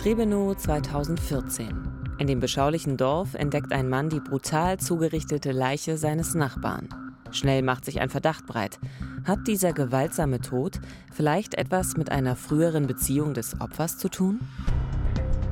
Trebenow 0.00 0.56
2014. 0.56 1.68
In 2.16 2.26
dem 2.26 2.40
beschaulichen 2.40 2.96
Dorf 2.96 3.34
entdeckt 3.34 3.70
ein 3.70 3.90
Mann 3.90 4.08
die 4.08 4.20
brutal 4.20 4.78
zugerichtete 4.78 5.52
Leiche 5.52 5.98
seines 5.98 6.32
Nachbarn. 6.32 6.88
Schnell 7.32 7.60
macht 7.60 7.84
sich 7.84 8.00
ein 8.00 8.08
Verdacht 8.08 8.46
breit. 8.46 8.78
Hat 9.24 9.46
dieser 9.46 9.74
gewaltsame 9.74 10.40
Tod 10.40 10.80
vielleicht 11.12 11.52
etwas 11.52 11.98
mit 11.98 12.10
einer 12.10 12.34
früheren 12.34 12.86
Beziehung 12.86 13.34
des 13.34 13.60
Opfers 13.60 13.98
zu 13.98 14.08
tun? 14.08 14.40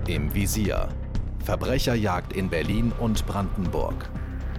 Im 0.06 0.34
Visier. 0.34 0.88
Verbrecherjagd 1.44 2.32
in 2.32 2.48
Berlin 2.48 2.90
und 2.98 3.26
Brandenburg. 3.26 4.08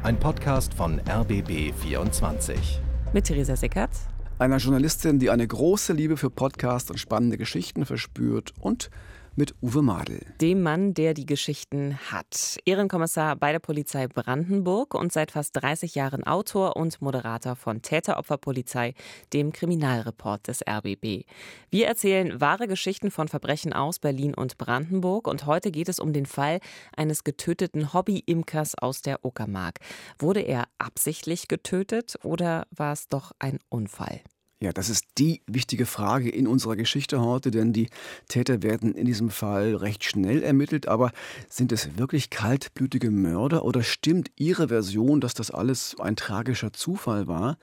Ein 0.03 0.19
Podcast 0.19 0.75
von 0.75 1.01
RBB 1.09 1.73
24. 1.73 2.79
Mit 3.11 3.25
Theresa 3.25 3.55
Sickert. 3.55 3.89
Einer 4.37 4.57
Journalistin, 4.57 5.17
die 5.17 5.31
eine 5.31 5.47
große 5.47 5.93
Liebe 5.93 6.15
für 6.15 6.29
Podcasts 6.29 6.91
und 6.91 6.99
spannende 6.99 7.39
Geschichten 7.39 7.87
verspürt 7.87 8.53
und 8.59 8.91
mit 9.35 9.55
Uwe 9.61 9.81
Madel. 9.81 10.25
Dem 10.41 10.61
Mann, 10.61 10.93
der 10.93 11.13
die 11.13 11.25
Geschichten 11.25 11.97
hat. 12.11 12.57
Ehrenkommissar 12.65 13.35
bei 13.35 13.51
der 13.51 13.59
Polizei 13.59 14.07
Brandenburg 14.07 14.93
und 14.93 15.11
seit 15.11 15.31
fast 15.31 15.55
30 15.61 15.95
Jahren 15.95 16.23
Autor 16.25 16.75
und 16.75 17.01
Moderator 17.01 17.55
von 17.55 17.81
Täteropferpolizei, 17.81 18.93
dem 19.33 19.51
Kriminalreport 19.51 20.47
des 20.47 20.61
RBB. 20.67 21.25
Wir 21.69 21.87
erzählen 21.87 22.39
wahre 22.41 22.67
Geschichten 22.67 23.11
von 23.11 23.27
Verbrechen 23.27 23.73
aus 23.73 23.99
Berlin 23.99 24.33
und 24.33 24.57
Brandenburg 24.57 25.27
und 25.27 25.45
heute 25.45 25.71
geht 25.71 25.89
es 25.89 25.99
um 25.99 26.13
den 26.13 26.25
Fall 26.25 26.59
eines 26.95 27.23
getöteten 27.23 27.93
Hobby-Imkers 27.93 28.75
aus 28.75 29.01
der 29.01 29.25
Uckermark. 29.25 29.79
Wurde 30.17 30.41
er 30.41 30.65
absichtlich 30.77 31.47
getötet 31.47 32.17
oder 32.23 32.67
war 32.71 32.93
es 32.93 33.07
doch 33.07 33.31
ein 33.39 33.59
Unfall? 33.69 34.21
Ja, 34.61 34.73
das 34.73 34.89
ist 34.89 35.05
die 35.17 35.41
wichtige 35.47 35.85
Frage 35.85 36.29
in 36.29 36.45
unserer 36.45 36.75
Geschichte 36.75 37.21
heute, 37.21 37.49
denn 37.49 37.71
die 37.71 37.87
Täter 38.27 38.61
werden 38.61 38.93
in 38.93 39.05
diesem 39.05 39.29
Fall 39.29 39.73
recht 39.73 40.03
schnell 40.03 40.43
ermittelt. 40.43 40.89
Aber 40.89 41.13
sind 41.47 41.71
es 41.71 41.97
wirklich 41.97 42.29
kaltblütige 42.29 43.09
Mörder 43.09 43.63
oder 43.63 43.83
stimmt 43.83 44.31
Ihre 44.35 44.67
Version, 44.67 45.21
dass 45.21 45.33
das 45.33 45.49
alles 45.49 45.95
ein 45.97 46.17
tragischer 46.17 46.73
Zufall 46.73 47.27
war? 47.27 47.57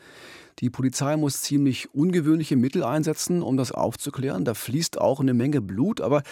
Die 0.60 0.70
Polizei 0.70 1.18
muss 1.18 1.42
ziemlich 1.42 1.94
ungewöhnliche 1.94 2.56
Mittel 2.56 2.82
einsetzen, 2.82 3.42
um 3.42 3.58
das 3.58 3.72
aufzuklären. 3.72 4.46
Da 4.46 4.54
fließt 4.54 4.98
auch 4.98 5.20
eine 5.20 5.34
Menge 5.34 5.60
Blut, 5.60 6.00
aber 6.00 6.22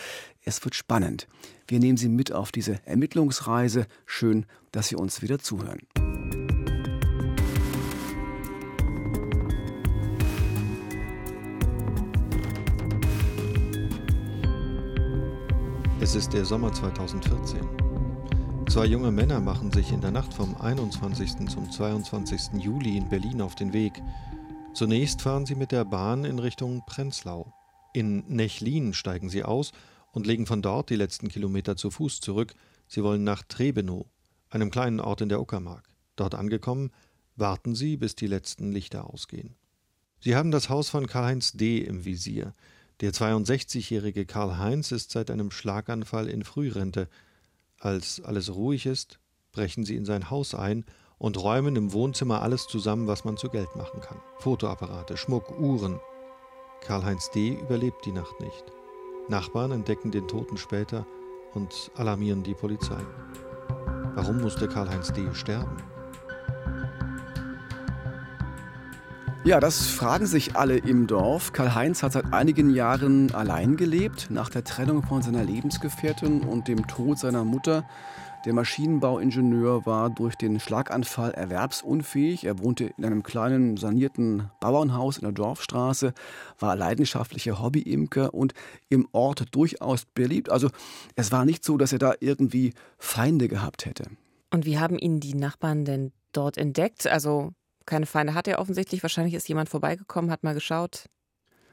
es 0.47 0.65
wird 0.65 0.75
spannend. 0.75 1.29
Wir 1.69 1.79
nehmen 1.79 1.99
Sie 1.99 2.09
mit 2.09 2.33
auf 2.33 2.53
diese 2.53 2.81
Ermittlungsreise. 2.87 3.87
Schön, 4.07 4.47
dass 4.73 4.89
Sie 4.89 4.97
uns 4.97 5.21
wieder 5.21 5.39
zuhören. 5.39 5.81
Es 16.05 16.15
ist 16.15 16.35
der 16.35 16.45
Sommer 16.45 16.71
2014. 16.71 17.67
Zwei 18.69 18.85
junge 18.85 19.11
Männer 19.11 19.41
machen 19.41 19.73
sich 19.73 19.91
in 19.91 20.03
der 20.03 20.11
Nacht 20.11 20.35
vom 20.35 20.55
21. 20.55 21.49
zum 21.49 21.71
22. 21.71 22.63
Juli 22.63 22.99
in 22.99 23.09
Berlin 23.09 23.41
auf 23.41 23.55
den 23.55 23.73
Weg. 23.73 24.03
Zunächst 24.75 25.23
fahren 25.23 25.47
sie 25.47 25.55
mit 25.55 25.73
der 25.73 25.87
Bahn 25.87 26.27
in 26.27 26.39
Richtung 26.39 26.83
Prenzlau. 26.85 27.55
In 27.95 28.19
Nechlin 28.27 28.93
steigen 28.93 29.31
sie 29.31 29.45
aus 29.45 29.73
und 30.13 30.27
legen 30.27 30.45
von 30.45 30.61
dort 30.61 30.91
die 30.91 30.97
letzten 30.97 31.29
Kilometer 31.29 31.75
zu 31.75 31.91
Fuß 31.91 32.21
zurück. 32.21 32.53
Sie 32.87 33.03
wollen 33.03 33.25
nach 33.25 33.43
Trebenow, 33.43 34.05
einem 34.51 34.71
kleinen 34.71 35.01
Ort 35.01 35.23
in 35.23 35.31
der 35.31 35.41
Uckermark. 35.41 35.89
Dort 36.17 36.35
angekommen, 36.35 36.91
warten 37.35 37.75
sie, 37.75 37.97
bis 37.97 38.15
die 38.15 38.27
letzten 38.27 38.73
Lichter 38.73 39.09
ausgehen. 39.09 39.57
Sie 40.21 40.37
haben 40.37 40.51
das 40.51 40.69
Haus 40.69 40.91
von 40.91 41.07
Karl-Heinz 41.07 41.53
D. 41.53 41.79
im 41.79 42.05
Visier. 42.05 42.53
Der 43.01 43.13
62-jährige 43.13 44.25
Karl-Heinz 44.25 44.93
ist 44.93 45.11
seit 45.11 45.31
einem 45.31 45.51
Schlaganfall 45.51 46.29
in 46.29 46.45
Frührente. 46.45 47.09
Als 47.81 48.21
alles 48.21 48.55
ruhig 48.55 48.87
ist, 48.87 49.19
brechen 49.53 49.85
sie 49.85 49.97
in 49.97 50.05
sein 50.05 50.31
Haus 50.31 50.55
ein 50.55 50.85
und 51.19 51.43
räumen 51.43 51.75
im 51.77 51.93
Wohnzimmer 51.93 52.43
alles 52.43 52.67
zusammen, 52.67 53.07
was 53.07 53.25
man 53.25 53.37
zu 53.37 53.49
Geld 53.49 53.75
machen 53.77 54.01
kann. 54.01 54.21
Fotoapparate, 54.39 55.17
Schmuck, 55.17 55.59
Uhren. 55.59 56.01
Karl-Heinz 56.83 57.31
D. 57.31 57.55
überlebt 57.55 58.05
die 58.05 58.13
Nacht 58.13 58.41
nicht. 58.41 58.65
Nachbarn 59.29 59.73
entdecken 59.73 60.11
den 60.11 60.29
Toten 60.29 60.57
später 60.57 61.07
und 61.55 61.91
alarmieren 61.97 62.43
die 62.43 62.55
Polizei. 62.55 63.01
Warum 64.15 64.41
musste 64.41 64.69
Karl-Heinz 64.69 65.13
D. 65.13 65.35
sterben? 65.35 65.77
Ja, 69.45 69.61
das 69.61 69.89
fragen 69.89 70.25
sich 70.25 70.57
alle 70.57 70.79
im 70.79 71.07
Dorf. 71.07 71.53
Karl-Heinz 71.53 72.03
hat 72.03 72.13
seit 72.13 72.33
einigen 72.33 72.71
Jahren 72.71 73.31
allein 73.35 73.77
gelebt, 73.77 74.29
nach 74.31 74.49
der 74.49 74.65
Trennung 74.65 75.03
von 75.03 75.21
seiner 75.21 75.45
Lebensgefährtin 75.45 76.41
und 76.41 76.67
dem 76.67 76.87
Tod 76.87 77.19
seiner 77.19 77.45
Mutter. 77.45 77.87
Der 78.47 78.55
Maschinenbauingenieur 78.55 79.85
war 79.85 80.09
durch 80.09 80.37
den 80.37 80.61
Schlaganfall 80.61 81.33
erwerbsunfähig. 81.33 82.45
Er 82.45 82.59
wohnte 82.59 82.85
in 82.97 83.05
einem 83.05 83.23
kleinen 83.23 83.77
sanierten 83.77 84.51
Bauernhaus 84.61 85.19
in 85.19 85.25
der 85.25 85.33
Dorfstraße, 85.33 86.15
war 86.59 86.75
leidenschaftlicher 86.75 87.63
Hobbyimker 87.63 88.33
und 88.33 88.55
im 88.89 89.07
Ort 89.13 89.55
durchaus 89.55 90.07
beliebt. 90.07 90.49
Also 90.49 90.71
es 91.17 91.33
war 91.33 91.45
nicht 91.45 91.67
so, 91.67 91.77
dass 91.77 91.93
er 91.93 91.99
da 91.99 92.15
irgendwie 92.19 92.73
Feinde 92.97 93.49
gehabt 93.49 93.85
hätte. 93.85 94.05
Und 94.51 94.65
wie 94.65 94.79
haben 94.79 94.99
ihn 94.99 95.21
die 95.21 95.35
Nachbarn 95.35 95.85
denn 95.85 96.13
dort 96.33 96.57
entdeckt? 96.57 97.07
Also 97.07 97.53
keine 97.87 98.07
Feinde 98.07 98.35
hat 98.35 98.49
er 98.49 98.59
offensichtlich. 98.59 99.03
Wahrscheinlich 99.03 99.35
ist 99.35 99.49
jemand 99.49 99.69
vorbeigekommen, 99.69 100.31
hat 100.31 100.43
mal 100.43 100.55
geschaut. 100.55 101.05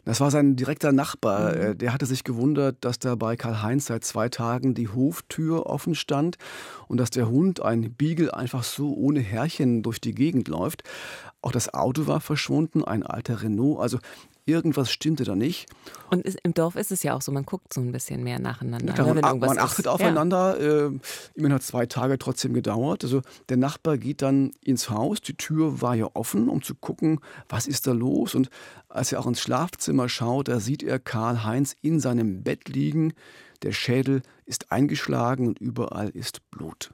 Das 0.03 0.19
war 0.19 0.31
sein 0.31 0.55
direkter 0.55 0.91
Nachbar. 0.91 1.55
Mhm. 1.55 1.61
Äh, 1.61 1.75
der 1.75 1.93
hatte 1.93 2.05
sich 2.05 2.23
gewundert, 2.23 2.77
dass 2.81 2.99
da 2.99 3.15
bei 3.15 3.35
Karl-Heinz 3.35 3.85
seit 3.85 4.03
zwei 4.03 4.29
Tagen 4.29 4.73
die 4.73 4.87
Hoftür 4.87 5.67
offen 5.67 5.95
stand 5.95 6.37
und 6.87 6.97
dass 6.97 7.11
der 7.11 7.29
Hund, 7.29 7.61
ein 7.61 7.93
Beagle, 7.93 8.33
einfach 8.33 8.63
so 8.63 8.93
ohne 8.93 9.19
Härchen 9.19 9.83
durch 9.83 10.01
die 10.01 10.15
Gegend 10.15 10.47
läuft. 10.47 10.83
Auch 11.41 11.51
das 11.51 11.73
Auto 11.73 12.07
war 12.07 12.19
verschwunden, 12.19 12.83
ein 12.83 13.03
alter 13.03 13.43
Renault. 13.43 13.79
Also 13.79 13.99
irgendwas 14.45 14.91
stimmte 14.91 15.23
da 15.23 15.35
nicht. 15.35 15.67
Und 16.09 16.25
im 16.43 16.53
Dorf 16.53 16.75
ist 16.75 16.91
es 16.91 17.03
ja 17.03 17.15
auch 17.15 17.21
so, 17.21 17.31
man 17.31 17.45
guckt 17.45 17.73
so 17.73 17.81
ein 17.81 17.91
bisschen 17.91 18.23
mehr 18.23 18.39
nacheinander. 18.39 18.95
Ja, 18.95 19.13
ne, 19.13 19.21
man, 19.21 19.39
man 19.39 19.57
achtet 19.57 19.85
ist. 19.85 19.91
aufeinander. 19.91 20.59
Ja. 20.59 20.87
Äh, 20.87 20.99
immerhin 21.35 21.53
hat 21.53 21.63
zwei 21.63 21.85
Tage 21.85 22.17
trotzdem 22.17 22.53
gedauert. 22.53 23.03
Also 23.03 23.21
der 23.49 23.57
Nachbar 23.57 23.97
geht 23.97 24.21
dann 24.21 24.51
ins 24.63 24.89
Haus, 24.89 25.21
die 25.21 25.35
Tür 25.35 25.81
war 25.81 25.95
ja 25.95 26.09
offen, 26.13 26.49
um 26.49 26.61
zu 26.61 26.75
gucken, 26.75 27.19
was 27.49 27.67
ist 27.67 27.87
da 27.87 27.91
los. 27.91 28.35
Und 28.35 28.49
als 28.89 29.11
er 29.11 29.19
auch 29.19 29.27
ins 29.27 29.41
Schlafzimmer 29.41 30.09
schaut, 30.09 30.47
da 30.47 30.59
sieht 30.59 30.83
er 30.83 30.99
Karl-Heinz 30.99 31.75
in 31.81 31.99
seinem 31.99 32.43
Bett 32.43 32.69
liegen. 32.69 33.13
Der 33.63 33.71
Schädel 33.71 34.21
ist 34.45 34.71
eingeschlagen 34.71 35.47
und 35.47 35.59
überall 35.59 36.09
ist 36.09 36.49
Blut. 36.49 36.91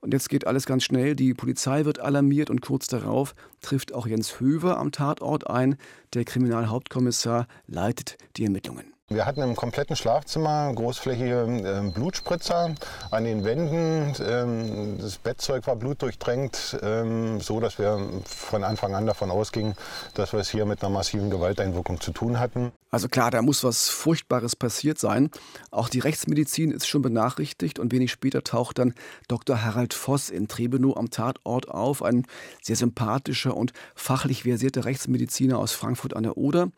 Und 0.00 0.12
jetzt 0.12 0.28
geht 0.28 0.46
alles 0.46 0.66
ganz 0.66 0.84
schnell. 0.84 1.14
Die 1.14 1.34
Polizei 1.34 1.84
wird 1.84 2.00
alarmiert 2.00 2.50
und 2.50 2.60
kurz 2.62 2.86
darauf 2.86 3.34
trifft 3.60 3.92
auch 3.92 4.06
Jens 4.06 4.40
Höver 4.40 4.78
am 4.78 4.92
Tatort 4.92 5.48
ein. 5.48 5.76
Der 6.14 6.24
Kriminalhauptkommissar 6.24 7.46
leitet 7.66 8.16
die 8.36 8.44
Ermittlungen. 8.44 8.94
Wir 9.12 9.26
hatten 9.26 9.42
im 9.42 9.56
kompletten 9.56 9.96
Schlafzimmer 9.96 10.72
großflächige 10.72 11.42
äh, 11.42 11.90
Blutspritzer 11.90 12.76
an 13.10 13.24
den 13.24 13.42
Wänden. 13.42 14.14
Ähm, 14.24 14.98
das 15.00 15.18
Bettzeug 15.18 15.66
war 15.66 15.74
blutdurchdrängt, 15.74 16.78
ähm, 16.80 17.40
so 17.40 17.58
dass 17.58 17.80
wir 17.80 17.98
von 18.24 18.62
Anfang 18.62 18.94
an 18.94 19.06
davon 19.06 19.32
ausgingen, 19.32 19.74
dass 20.14 20.32
wir 20.32 20.38
es 20.38 20.48
hier 20.48 20.64
mit 20.64 20.80
einer 20.84 20.90
massiven 20.90 21.28
Gewalteinwirkung 21.28 22.00
zu 22.00 22.12
tun 22.12 22.38
hatten. 22.38 22.70
Also 22.92 23.08
klar, 23.08 23.30
da 23.30 23.40
muss 23.40 23.62
was 23.62 23.88
Furchtbares 23.88 24.56
passiert 24.56 24.98
sein. 24.98 25.30
Auch 25.70 25.88
die 25.88 26.00
Rechtsmedizin 26.00 26.72
ist 26.72 26.88
schon 26.88 27.02
benachrichtigt 27.02 27.78
und 27.78 27.92
wenig 27.92 28.10
später 28.10 28.42
taucht 28.42 28.78
dann 28.78 28.94
Dr. 29.28 29.62
Harald 29.62 29.94
Voss 29.94 30.28
in 30.28 30.48
Trebenow 30.48 30.96
am 30.96 31.08
Tatort 31.10 31.68
auf, 31.68 32.02
ein 32.02 32.26
sehr 32.60 32.74
sympathischer 32.74 33.56
und 33.56 33.72
fachlich 33.94 34.42
versierter 34.42 34.86
Rechtsmediziner 34.86 35.58
aus 35.58 35.72
Frankfurt 35.72 36.16
an 36.16 36.24
der 36.24 36.36
Oder. 36.36 36.72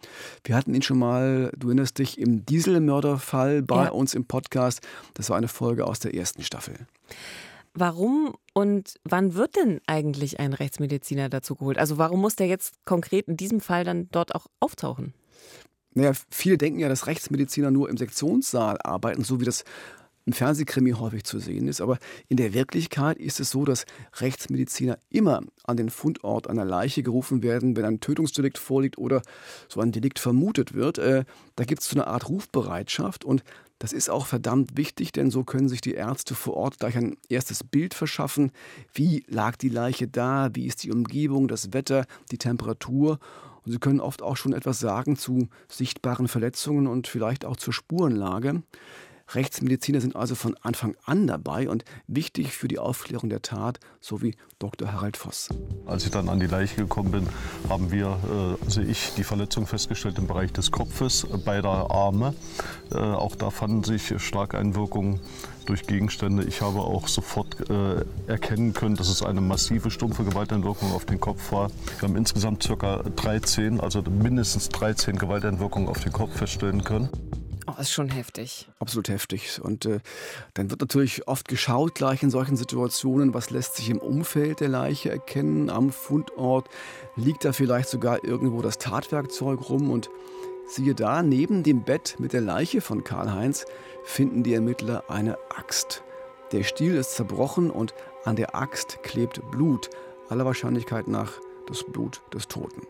Wir 0.45 0.55
hatten 0.55 0.75
ihn 0.75 0.83
schon 0.83 0.99
mal, 0.99 1.51
du 1.57 1.69
erinnerst 1.69 1.99
dich, 1.99 2.21
im 2.23 2.47
Dieselmörderfall 2.47 3.63
bei 3.63 3.85
ja. 3.85 3.91
uns 3.91 4.15
im 4.15 4.25
Podcast. 4.25 4.81
Das 5.15 5.31
war 5.31 5.37
eine 5.37 5.49
Folge 5.49 5.87
aus 5.87 5.99
der 5.99 6.15
ersten 6.15 6.43
Staffel. 6.43 6.75
Warum 7.75 8.35
und 8.53 9.01
wann 9.05 9.35
wird 9.35 9.57
denn 9.57 9.81
eigentlich 9.87 10.39
ein 10.39 10.53
Rechtsmediziner 10.53 11.29
dazu 11.29 11.57
geholt? 11.57 11.79
Also 11.79 11.99
warum 11.99 12.21
muss 12.21 12.37
der 12.37 12.47
jetzt 12.47 12.75
konkret 12.85 13.29
in 13.29 13.37
diesem 13.37 13.61
Fall 13.61 13.85
dann 13.85 14.09
dort 14.11 14.35
auch 14.35 14.47
auftauchen? 14.61 15.15
Naja, 15.95 16.13
viele 16.31 16.59
denken 16.59 16.81
ja, 16.81 16.89
dass 16.89 17.07
Rechtsmediziner 17.07 17.71
nur 17.71 17.89
im 17.89 17.97
Sektionssaal 17.97 18.79
arbeiten, 18.83 19.25
so 19.25 19.41
wie 19.41 19.45
das 19.45 19.65
im 20.25 20.33
Fernsehkrimi 20.33 20.93
häufig 20.93 21.25
zu 21.25 21.39
sehen 21.39 21.69
ist. 21.69 21.81
Aber 21.81 21.99
in 22.29 22.37
der 22.37 22.55
Wirklichkeit 22.55 23.19
ist 23.19 23.41
es 23.41 23.51
so, 23.51 23.65
dass 23.65 23.85
Rechtsmediziner 24.21 24.99
immer 25.11 25.41
an 25.65 25.77
den 25.77 25.91
Fundort 25.91 26.49
einer 26.49 26.65
Leiche 26.65 27.03
gerufen 27.03 27.43
werden, 27.43 27.77
wenn 27.77 27.85
ein 27.85 28.01
Tötungsdelikt 28.01 28.59
vorliegt 28.59 28.99
oder 28.99 29.23
so 29.69 29.81
ein 29.81 29.93
Delikt 29.93 30.19
vermutet 30.19 30.75
wird. 30.75 30.99
Äh, 30.99 31.25
da 31.57 31.65
gibt 31.65 31.83
es 31.83 31.89
so 31.89 31.97
eine 31.97 32.07
Art 32.07 32.29
Rufbereitschaft 32.29 33.25
und 33.25 33.43
das 33.83 33.93
ist 33.93 34.11
auch 34.11 34.27
verdammt 34.27 34.77
wichtig, 34.77 35.11
denn 35.11 35.33
so 35.33 35.43
können 35.43 35.69
sich 35.69 35.81
die 35.81 35.95
Ärzte 35.95 36.37
vor 36.37 36.55
Ort 36.55 36.79
gleich 36.79 36.97
ein 36.97 37.17
erstes 37.29 37.65
Bild 37.65 37.95
verschaffen. 37.95 38.53
Wie 38.95 39.25
lag 39.27 39.57
die 39.57 39.71
Leiche 39.71 40.07
da? 40.07 40.51
Wie 40.53 40.67
ist 40.67 40.85
die 40.85 40.93
Umgebung, 40.93 41.49
das 41.49 41.73
Wetter, 41.73 42.07
die 42.31 42.39
Temperatur? 42.39 43.19
Und 43.65 43.73
sie 43.73 43.81
können 43.81 43.99
oft 43.99 44.23
auch 44.23 44.37
schon 44.37 44.53
etwas 44.53 44.79
sagen 44.79 45.17
zu 45.17 45.49
sichtbaren 45.69 46.29
Verletzungen 46.29 46.87
und 46.87 47.09
vielleicht 47.09 47.45
auch 47.45 47.57
zur 47.57 47.73
Spurenlage. 47.73 48.63
Rechtsmediziner 49.35 50.01
sind 50.01 50.17
also 50.17 50.35
von 50.35 50.57
Anfang 50.63 50.97
an 51.05 51.27
dabei 51.27 51.69
und 51.69 51.85
wichtig 52.07 52.53
für 52.53 52.69
die 52.69 52.79
Aufklärung 52.79 53.29
der 53.31 53.43
Tat, 53.43 53.81
so 54.01 54.23
wie 54.23 54.35
Dr. 54.59 54.93
Harald 54.93 55.17
Voss. 55.17 55.49
Als 55.87 56.05
ich 56.05 56.11
dann 56.11 56.29
an 56.29 56.41
die 56.41 56.47
Leiche 56.47 56.77
gekommen 56.77 57.11
bin, 57.11 57.27
haben 57.69 57.91
wir, 57.91 58.07
äh, 58.07 58.65
also 58.65 58.81
ich, 58.81 59.13
die 59.17 59.25
Verletzung 59.25 59.67
festgestellt 59.67 60.19
im 60.19 60.27
Bereich 60.27 60.53
des 60.53 60.71
Kopfes, 60.71 61.25
äh, 61.25 61.37
beider 61.39 61.91
Arme. 61.91 62.35
Äh, 62.93 62.99
auch 62.99 63.37
da 63.37 63.51
fanden 63.51 63.85
sich 63.85 64.13
starke 64.19 64.59
Einwirkungen 64.59 65.21
durch 65.67 65.87
Gegenstände. 65.87 66.45
Ich 66.45 66.61
habe 66.61 66.81
auch 66.81 67.09
sofort 67.09 67.71
äh, 67.71 68.05
erkennen 68.27 68.73
können, 68.73 68.97
dass 68.97 69.09
es 69.09 69.23
eine 69.23 69.41
massive 69.41 69.91
stumpfe 69.91 70.25
Gewalteinwirkung 70.25 70.93
auf 70.93 71.05
den 71.05 71.21
Kopf 71.21 71.53
war. 71.53 71.71
Wir 71.99 72.09
haben 72.09 72.17
insgesamt 72.17 72.69
ca. 72.79 73.03
13, 73.03 73.81
also 73.81 74.03
mindestens 74.03 74.69
13 74.71 75.19
Gewalteinwirkungen 75.19 75.89
auf 75.89 76.01
den 76.01 76.13
Kopf 76.13 76.37
feststellen 76.37 76.85
können. 76.85 77.09
Oh, 77.67 77.81
ist 77.81 77.93
schon 77.93 78.09
heftig. 78.09 78.69
Absolut 78.81 79.09
heftig. 79.09 79.61
Und 79.63 79.87
äh, 79.87 80.01
dann 80.55 80.71
wird 80.71 80.81
natürlich 80.81 81.29
oft 81.29 81.47
geschaut, 81.47 81.95
gleich 81.95 82.23
in 82.23 82.31
solchen 82.31 82.57
Situationen, 82.57 83.35
was 83.35 83.51
lässt 83.51 83.77
sich 83.77 83.89
im 83.89 83.99
Umfeld 83.99 84.61
der 84.61 84.69
Leiche 84.69 85.11
erkennen, 85.11 85.71
am 85.71 85.93
Fundort. 85.93 86.69
Liegt 87.15 87.45
da 87.45 87.53
vielleicht 87.53 87.89
sogar 87.89 88.25
irgendwo 88.25 88.63
das 88.63 88.79
Tatwerkzeug 88.79 89.69
rum? 89.69 89.91
Und 89.91 90.11
siehe 90.67 90.95
da, 90.95 91.23
neben 91.23 91.63
dem 91.63 91.85
Bett 91.85 92.17
mit 92.19 92.33
der 92.33 92.41
Leiche 92.41 92.81
von 92.81 93.05
Karl-Heinz 93.05 93.65
finden 94.03 94.43
die 94.43 94.55
Ermittler 94.55 95.05
eine 95.09 95.39
Axt. 95.57 96.03
Der 96.51 96.65
Stiel 96.65 96.97
ist 96.97 97.15
zerbrochen 97.15 97.71
und 97.71 97.95
an 98.25 98.37
der 98.37 98.55
Axt 98.57 99.03
klebt 99.03 99.41
Blut, 99.51 99.89
aller 100.29 100.45
Wahrscheinlichkeit 100.45 101.07
nach 101.07 101.33
das 101.67 101.85
Blut 101.85 102.23
des 102.35 102.49
Toten. 102.49 102.83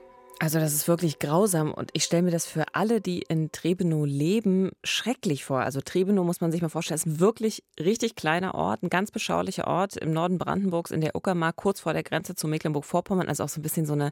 Also 0.43 0.59
das 0.59 0.73
ist 0.73 0.89
wirklich 0.89 1.21
grausam 1.21 1.73
und 1.73 1.91
ich 1.93 2.03
stelle 2.03 2.25
mir 2.25 2.33
das 2.33 2.47
für 2.47 2.65
alle, 2.75 3.01
die 3.01 3.21
in 3.21 3.53
Trebenow 3.53 4.05
leben, 4.05 4.73
schrecklich 4.83 5.45
vor. 5.45 5.61
Also 5.61 5.81
Trebenow 5.81 6.27
muss 6.27 6.41
man 6.41 6.51
sich 6.51 6.61
mal 6.61 6.69
vorstellen, 6.69 6.97
ist 6.97 7.07
ein 7.07 7.21
wirklich 7.21 7.63
richtig 7.79 8.17
kleiner 8.17 8.57
Ort, 8.57 8.83
ein 8.83 8.91
ganz 8.91 9.13
beschaulicher 9.13 9.69
Ort 9.69 9.97
im 9.97 10.13
Norden 10.13 10.39
Brandenburgs 10.39 10.91
in 10.91 11.01
der 11.01 11.15
Uckermark, 11.15 11.55
kurz 11.55 11.79
vor 11.79 11.93
der 11.93 12.03
Grenze 12.03 12.35
zu 12.35 12.49
Mecklenburg-Vorpommern, 12.49 13.29
also 13.29 13.45
auch 13.45 13.49
so 13.49 13.61
ein 13.61 13.63
bisschen 13.63 13.87
so 13.87 13.93
eine 13.93 14.11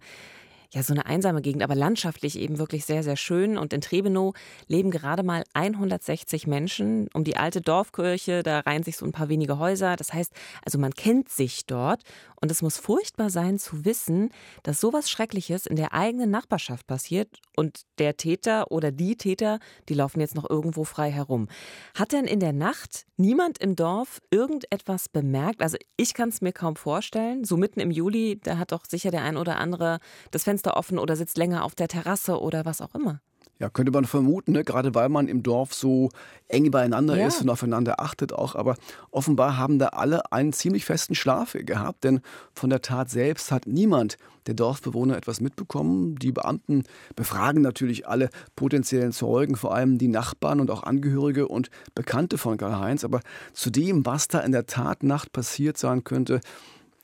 ja, 0.73 0.85
so 0.85 0.93
eine 0.93 1.05
einsame 1.07 1.43
Gegend, 1.43 1.65
aber 1.65 1.75
landschaftlich 1.75 2.39
eben 2.39 2.59
wirklich 2.59 2.85
sehr, 2.85 3.03
sehr 3.03 3.17
schön. 3.17 3.59
Und 3.59 3.73
in 3.73 3.81
Trebenow 3.81 4.35
leben 4.69 4.93
gerade 4.93 5.25
mal 5.25 5.43
160 5.53 6.47
Menschen. 6.47 7.09
Um 7.13 7.25
die 7.25 7.37
alte 7.37 7.61
Dorfkirche, 7.61 8.45
da 8.45 8.61
reihen 8.61 8.85
sich 8.85 8.97
so 8.97 9.05
ein 9.05 9.11
paar 9.11 9.29
wenige 9.29 9.59
Häuser. 9.59 9.97
Das 9.97 10.13
heißt, 10.13 10.33
also 10.65 10.79
man 10.79 10.95
kennt 10.95 11.29
sich 11.29 11.67
dort. 11.67 12.03
Und 12.41 12.51
es 12.51 12.63
muss 12.63 12.79
furchtbar 12.79 13.31
sein 13.31 13.59
zu 13.59 13.85
wissen, 13.85 14.31
dass 14.63 14.81
sowas 14.81 15.11
Schreckliches 15.11 15.67
in 15.67 15.77
der 15.77 15.93
eigenen 15.93 16.31
Nachbarschaft 16.31 16.87
passiert 16.87 17.41
und 17.55 17.83
der 17.99 18.17
Täter 18.17 18.71
oder 18.71 18.93
die 18.93 19.17
Täter, 19.17 19.59
die 19.89 19.95
laufen 19.95 20.21
jetzt 20.21 20.35
noch 20.35 20.49
irgendwo 20.49 20.85
frei 20.85 21.11
herum. 21.11 21.49
Hat 21.95 22.13
denn 22.13 22.25
in 22.25 22.41
der 22.41 22.55
Nacht 22.55 23.05
niemand 23.19 23.59
im 23.59 23.77
Dorf 23.77 24.23
irgendetwas 24.31 25.11
bemerkt? 25.11 25.61
Also 25.61 25.77
ich 25.99 26.15
kann 26.15 26.31
es 26.31 26.41
mir 26.41 26.53
kaum 26.53 26.77
vorstellen. 26.77 27.45
So 27.45 27.59
mitten 27.59 27.81
im 27.81 27.91
Juli, 27.91 28.41
da 28.43 28.57
hat 28.57 28.73
doch 28.73 28.87
sicher 28.87 29.11
der 29.11 29.23
ein 29.23 29.37
oder 29.37 29.59
andere 29.59 29.99
das 30.31 30.45
Fenster 30.45 30.60
Fenster 30.61 30.77
offen 30.77 30.99
oder 30.99 31.17
sitzt 31.17 31.39
länger 31.39 31.65
auf 31.65 31.75
der 31.75 31.89
Terrasse 31.89 32.39
oder 32.39 32.67
was 32.67 32.83
auch 32.83 32.95
immer. 32.95 33.21
Ja, 33.59 33.69
könnte 33.69 33.93
man 33.93 34.07
vermuten, 34.07 34.53
ne? 34.53 34.65
gerade 34.65 34.95
weil 34.95 35.11
man 35.11 35.29
im 35.29 35.43
Dorf 35.43 35.75
so 35.75 36.09
eng 36.49 36.71
beieinander 36.71 37.17
ja. 37.17 37.27
ist 37.27 37.43
und 37.43 37.51
aufeinander 37.51 38.01
achtet 38.01 38.33
auch. 38.33 38.55
Aber 38.55 38.77
offenbar 39.11 39.59
haben 39.59 39.79
da 39.79 39.89
alle 39.89 40.33
einen 40.33 40.53
ziemlich 40.53 40.85
festen 40.87 41.15
Schlaf 41.15 41.55
gehabt, 41.59 42.05
denn 42.05 42.21
von 42.55 42.71
der 42.71 42.81
Tat 42.81 43.11
selbst 43.11 43.53
hat 43.53 43.67
niemand 43.67 44.17
der 44.47 44.55
Dorfbewohner 44.55 45.17
etwas 45.17 45.41
mitbekommen. 45.41 46.17
Die 46.17 46.33
Beamten 46.33 46.85
befragen 47.17 47.61
natürlich 47.61 48.07
alle 48.07 48.31
potenziellen 48.57 49.13
Zeugen, 49.13 49.57
vor 49.57 49.75
allem 49.75 49.99
die 49.99 50.09
Nachbarn 50.09 50.61
und 50.61 50.71
auch 50.71 50.83
Angehörige 50.83 51.47
und 51.49 51.71
Bekannte 51.95 52.39
von 52.39 52.57
Karl-Heinz. 52.57 53.05
Aber 53.05 53.21
zu 53.53 53.71
dem, 53.71 54.07
was 54.07 54.29
da 54.29 54.41
in 54.41 54.53
der 54.53 54.67
Tatnacht 54.67 55.33
passiert 55.33 55.77
sein 55.77 56.05
könnte, 56.05 56.41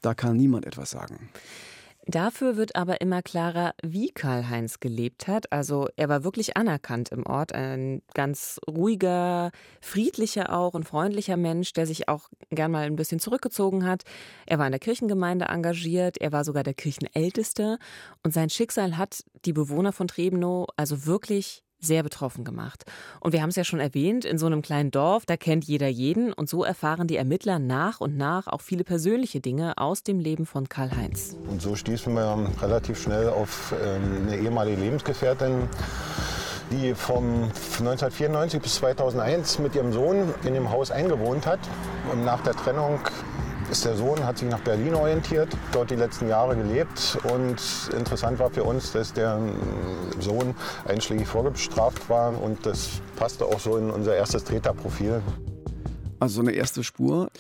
da 0.01 0.15
kann 0.15 0.37
niemand 0.37 0.67
etwas 0.67 0.91
sagen. 0.91 1.31
Dafür 2.09 2.57
wird 2.57 2.77
aber 2.77 3.01
immer 3.01 3.21
klarer, 3.21 3.75
wie 3.83 4.13
Karl-Heinz 4.13 4.79
gelebt 4.79 5.27
hat. 5.27 5.51
Also 5.51 5.89
er 5.97 6.09
war 6.09 6.23
wirklich 6.23 6.57
anerkannt 6.57 7.09
im 7.09 7.27
Ort, 7.27 7.53
ein 7.53 8.01
ganz 8.15 8.61
ruhiger, 8.69 9.51
friedlicher 9.81 10.57
auch 10.57 10.75
und 10.75 10.85
freundlicher 10.85 11.37
Mensch, 11.37 11.73
der 11.73 11.85
sich 11.85 12.09
auch 12.09 12.29
gern 12.51 12.71
mal 12.71 12.87
ein 12.87 12.95
bisschen 12.95 13.19
zurückgezogen 13.19 13.85
hat. 13.85 14.05
Er 14.47 14.61
war 14.61 14.67
in 14.67 14.73
der 14.73 14.79
Kirchengemeinde 14.79 15.47
engagiert, 15.47 16.19
er 16.19 16.31
war 16.31 16.45
sogar 16.45 16.63
der 16.63 16.75
Kirchenälteste 16.75 17.79
und 18.23 18.33
sein 18.33 18.51
Schicksal 18.51 18.97
hat 18.97 19.25
die 19.45 19.53
Bewohner 19.53 19.93
von 19.93 20.07
Trebenow 20.07 20.69
also 20.77 21.07
wirklich 21.07 21.65
sehr 21.87 22.03
betroffen 22.03 22.45
gemacht. 22.45 22.85
Und 23.21 23.33
wir 23.33 23.43
haben 23.43 23.51
es 23.51 23.57
ja 23.57 23.65
schon 23.65 23.81
erwähnt, 23.81 24.25
in 24.25 24.39
so 24.39 24.47
einem 24.47 24.63
kleinen 24.63 24.91
Dorf, 24.91 25.27
da 25.27 25.37
kennt 25.37 25.65
jeder 25.65 25.89
jeden 25.89 26.33
und 26.33 26.49
so 26.49 26.65
erfahren 26.65 27.07
die 27.07 27.17
Ermittler 27.17 27.59
nach 27.59 28.01
und 28.01 28.17
nach 28.17 28.47
auch 28.47 28.61
viele 28.61 28.85
persönliche 28.85 29.41
Dinge 29.41 29.79
aus 29.79 30.03
dem 30.03 30.19
Leben 30.19 30.47
von 30.47 30.69
Karl-Heinz. 30.69 31.37
Und 31.49 31.63
so 31.63 31.75
stießen 31.75 32.13
wir 32.13 32.51
relativ 32.61 33.01
schnell 33.01 33.29
auf 33.29 33.75
ähm, 33.83 34.27
eine 34.27 34.37
ehemalige 34.39 34.81
Lebensgefährtin, 34.81 35.69
die 36.71 36.95
von 36.95 37.45
1994 37.45 38.61
bis 38.61 38.77
2001 38.77 39.59
mit 39.61 39.75
ihrem 39.75 39.93
Sohn 39.93 40.35
in 40.45 40.55
dem 40.55 40.71
Haus 40.71 40.91
eingewohnt 40.91 41.47
hat. 41.47 41.61
Und 42.13 42.25
nach 42.25 42.43
der 42.43 42.55
Trennung 42.55 42.99
ist 43.71 43.85
der 43.85 43.97
Sohn, 43.97 44.25
hat 44.25 44.39
sich 44.39 44.49
nach 44.49 44.61
Berlin 44.61 44.95
orientiert, 44.95 45.49
dort 45.73 45.91
die 45.91 45.97
letzten 45.97 46.29
Jahre 46.29 46.57
gelebt. 46.57 47.19
Und 47.25 47.61
interessant 47.97 48.39
war 48.39 48.51
für 48.51 48.65
uns, 48.65 48.93
dass 48.93 49.13
der 49.13 49.41
Sohn 50.21 50.55
einschlägig 50.87 51.27
vorgestraft 51.27 52.09
war. 52.09 52.41
Und 52.41 52.65
das 52.65 53.01
passte 53.17 53.47
auch 53.47 53.61
so 53.61 53.77
in 53.77 53.91
unser 53.91 54.15
erstes 54.15 54.45
Täterprofil. 54.45 55.23
Also 56.21 56.37
so 56.37 56.41
eine 56.41 56.53
erste 56.53 56.85
Spur. 56.85 57.31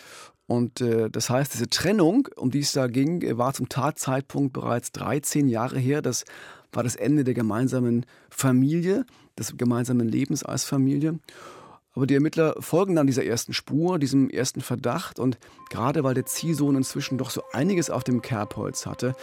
Und 0.46 0.80
äh, 0.80 1.10
das 1.10 1.30
heißt, 1.30 1.54
diese 1.54 1.68
Trennung, 1.68 2.28
um 2.36 2.50
die 2.50 2.60
es 2.60 2.72
da 2.72 2.86
ging, 2.86 3.36
war 3.36 3.52
zum 3.52 3.68
Tatzeitpunkt 3.68 4.52
bereits 4.52 4.92
13 4.92 5.48
Jahre 5.48 5.78
her. 5.78 6.02
Das 6.02 6.24
war 6.72 6.82
das 6.82 6.96
Ende 6.96 7.24
der 7.24 7.34
gemeinsamen 7.34 8.06
Familie, 8.30 9.04
des 9.38 9.56
gemeinsamen 9.56 10.08
Lebens 10.08 10.44
als 10.44 10.64
Familie. 10.64 11.18
Aber 11.96 12.06
die 12.06 12.14
Ermittler 12.14 12.54
folgen 12.60 12.94
dann 12.94 13.06
dieser 13.06 13.24
ersten 13.24 13.54
Spur, 13.54 13.98
diesem 13.98 14.28
ersten 14.28 14.60
Verdacht. 14.60 15.18
Und 15.18 15.38
gerade 15.70 16.04
weil 16.04 16.14
der 16.14 16.26
Ziehsohn 16.26 16.76
inzwischen 16.76 17.16
doch 17.16 17.30
so 17.30 17.42
einiges 17.52 17.88
auf 17.88 18.04
dem 18.04 18.20
Kerbholz 18.20 18.84
hatte, 18.84 19.16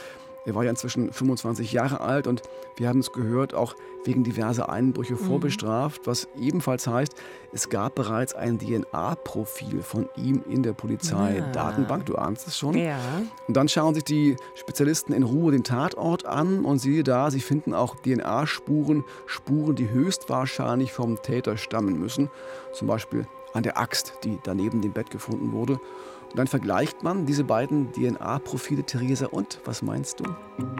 er 0.46 0.56
war 0.56 0.64
ja 0.64 0.70
inzwischen 0.70 1.12
25 1.12 1.72
Jahre 1.72 2.02
alt 2.02 2.28
und 2.28 2.42
wir 2.76 2.88
haben 2.88 3.00
es 3.00 3.12
gehört, 3.12 3.54
auch 3.54 3.76
wegen 4.06 4.24
diverser 4.24 4.70
Einbrüche 4.70 5.14
mhm. 5.14 5.20
vorbestraft, 5.20 6.02
was 6.06 6.28
ebenfalls 6.40 6.88
heißt, 6.88 7.14
es 7.54 7.70
gab 7.70 7.96
bereits 7.96 8.34
ein 8.34 8.60
DNA-Profil 8.60 9.82
von 9.82 10.10
ihm 10.18 10.44
in 10.50 10.64
der 10.64 10.74
Polizeidatenbank. 10.74 12.06
Du 12.08 12.16
ahnst 12.16 12.48
es 12.48 12.58
schon. 12.58 12.78
Ja. 12.78 13.00
Und 13.48 13.56
dann 13.56 13.70
schauen 13.70 13.94
sich 13.94 14.04
die 14.04 14.36
Spezialisten 14.56 15.14
in 15.14 15.24
Ruhe 15.24 15.52
den 15.52 15.64
Tatort 15.64 16.26
an 16.26 16.66
und 16.66 16.80
siehe 16.80 17.04
da, 17.04 17.32
sie 17.32 17.40
finden 17.40 17.74
auch 17.74 17.96
DNA-Spuren, 17.98 19.06
Spuren, 19.26 19.76
die 19.76 19.90
höchstwahrscheinlich 19.90 20.92
vom 20.92 21.22
Täter 21.22 21.58
stammen 21.58 22.00
müssen. 22.00 22.30
Zum 22.74 22.88
Beispiel 22.88 23.28
an 23.54 23.64
der 23.64 23.78
Axt, 23.78 24.14
die 24.24 24.40
daneben 24.44 24.82
dem 24.82 24.94
Bett 24.94 25.10
gefunden 25.10 25.52
wurde. 25.52 25.74
Und 25.74 26.40
dann 26.40 26.48
vergleicht 26.48 27.04
man 27.04 27.26
diese 27.26 27.44
beiden 27.44 27.92
DNA-Profile, 27.92 28.84
Theresa, 28.84 29.28
und 29.28 29.60
was 29.66 29.82
meinst 29.82 30.20
du? 30.20 30.26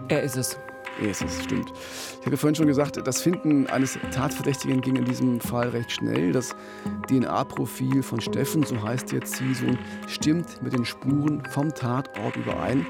Er 0.08 0.24
ist 0.24 0.36
es. 0.36 0.58
Er 1.02 1.10
ist 1.10 1.24
es, 1.24 1.44
stimmt. 1.44 1.74
Ich 2.20 2.26
habe 2.26 2.38
vorhin 2.38 2.56
schon 2.56 2.68
gesagt, 2.68 3.00
das 3.06 3.22
Finden 3.22 3.68
eines 3.68 3.98
Tatverdächtigen 4.12 4.82
ging 4.82 4.96
in 4.96 5.06
diesem 5.06 5.40
Fall 5.40 5.70
recht 5.70 5.92
schnell. 5.92 6.32
Das 6.32 6.56
DNA-Profil 7.08 8.04
von 8.04 8.22
Steffen, 8.22 8.64
so 8.64 8.82
heißt 8.82 9.12
jetzt 9.12 9.36
sie, 9.36 9.54
so 9.54 9.68
stimmt 10.08 10.62
mit 10.62 10.74
den 10.74 10.86
Spuren 10.86 11.44
vom 11.50 11.74
Tatort 11.74 12.36
überein. 12.36 12.86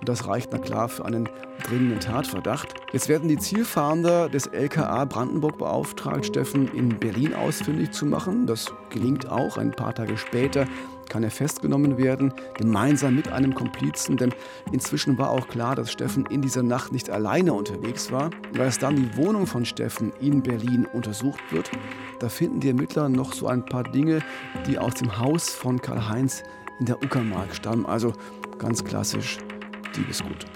Und 0.00 0.08
das 0.08 0.26
reicht 0.26 0.50
na 0.52 0.58
klar 0.58 0.88
für 0.88 1.04
einen 1.04 1.28
dringenden 1.64 2.00
Tatverdacht. 2.00 2.74
Jetzt 2.92 3.08
werden 3.08 3.28
die 3.28 3.38
Zielfahnder 3.38 4.28
des 4.28 4.46
LKA 4.46 5.04
Brandenburg 5.04 5.58
beauftragt, 5.58 6.26
Steffen 6.26 6.68
in 6.74 6.98
Berlin 6.98 7.34
ausfindig 7.34 7.92
zu 7.92 8.06
machen. 8.06 8.46
Das 8.46 8.72
gelingt 8.90 9.30
auch. 9.30 9.56
Ein 9.56 9.72
paar 9.72 9.94
Tage 9.94 10.16
später 10.16 10.66
kann 11.08 11.22
er 11.22 11.30
festgenommen 11.30 11.98
werden, 11.98 12.32
gemeinsam 12.58 13.14
mit 13.14 13.28
einem 13.28 13.54
Komplizen, 13.54 14.16
denn 14.16 14.34
inzwischen 14.72 15.18
war 15.18 15.30
auch 15.30 15.48
klar, 15.48 15.76
dass 15.76 15.92
Steffen 15.92 16.26
in 16.26 16.42
dieser 16.42 16.62
Nacht 16.62 16.92
nicht 16.92 17.10
alleine 17.10 17.52
unterwegs 17.52 18.10
war. 18.10 18.30
Und 18.52 18.60
als 18.60 18.78
dann 18.78 18.96
die 18.96 19.16
Wohnung 19.16 19.46
von 19.46 19.64
Steffen 19.64 20.12
in 20.20 20.42
Berlin 20.42 20.86
untersucht 20.92 21.40
wird, 21.50 21.70
da 22.18 22.28
finden 22.28 22.60
die 22.60 22.68
Ermittler 22.68 23.08
noch 23.08 23.32
so 23.32 23.46
ein 23.46 23.64
paar 23.64 23.84
Dinge, 23.84 24.20
die 24.66 24.78
aus 24.78 24.94
dem 24.94 25.18
Haus 25.18 25.50
von 25.50 25.80
Karl-Heinz 25.80 26.42
in 26.80 26.86
der 26.86 27.02
Uckermark 27.02 27.54
stammen. 27.54 27.86
Also 27.86 28.12
ganz 28.58 28.84
klassisch 28.84 29.38
Diebesgut. 29.96 30.46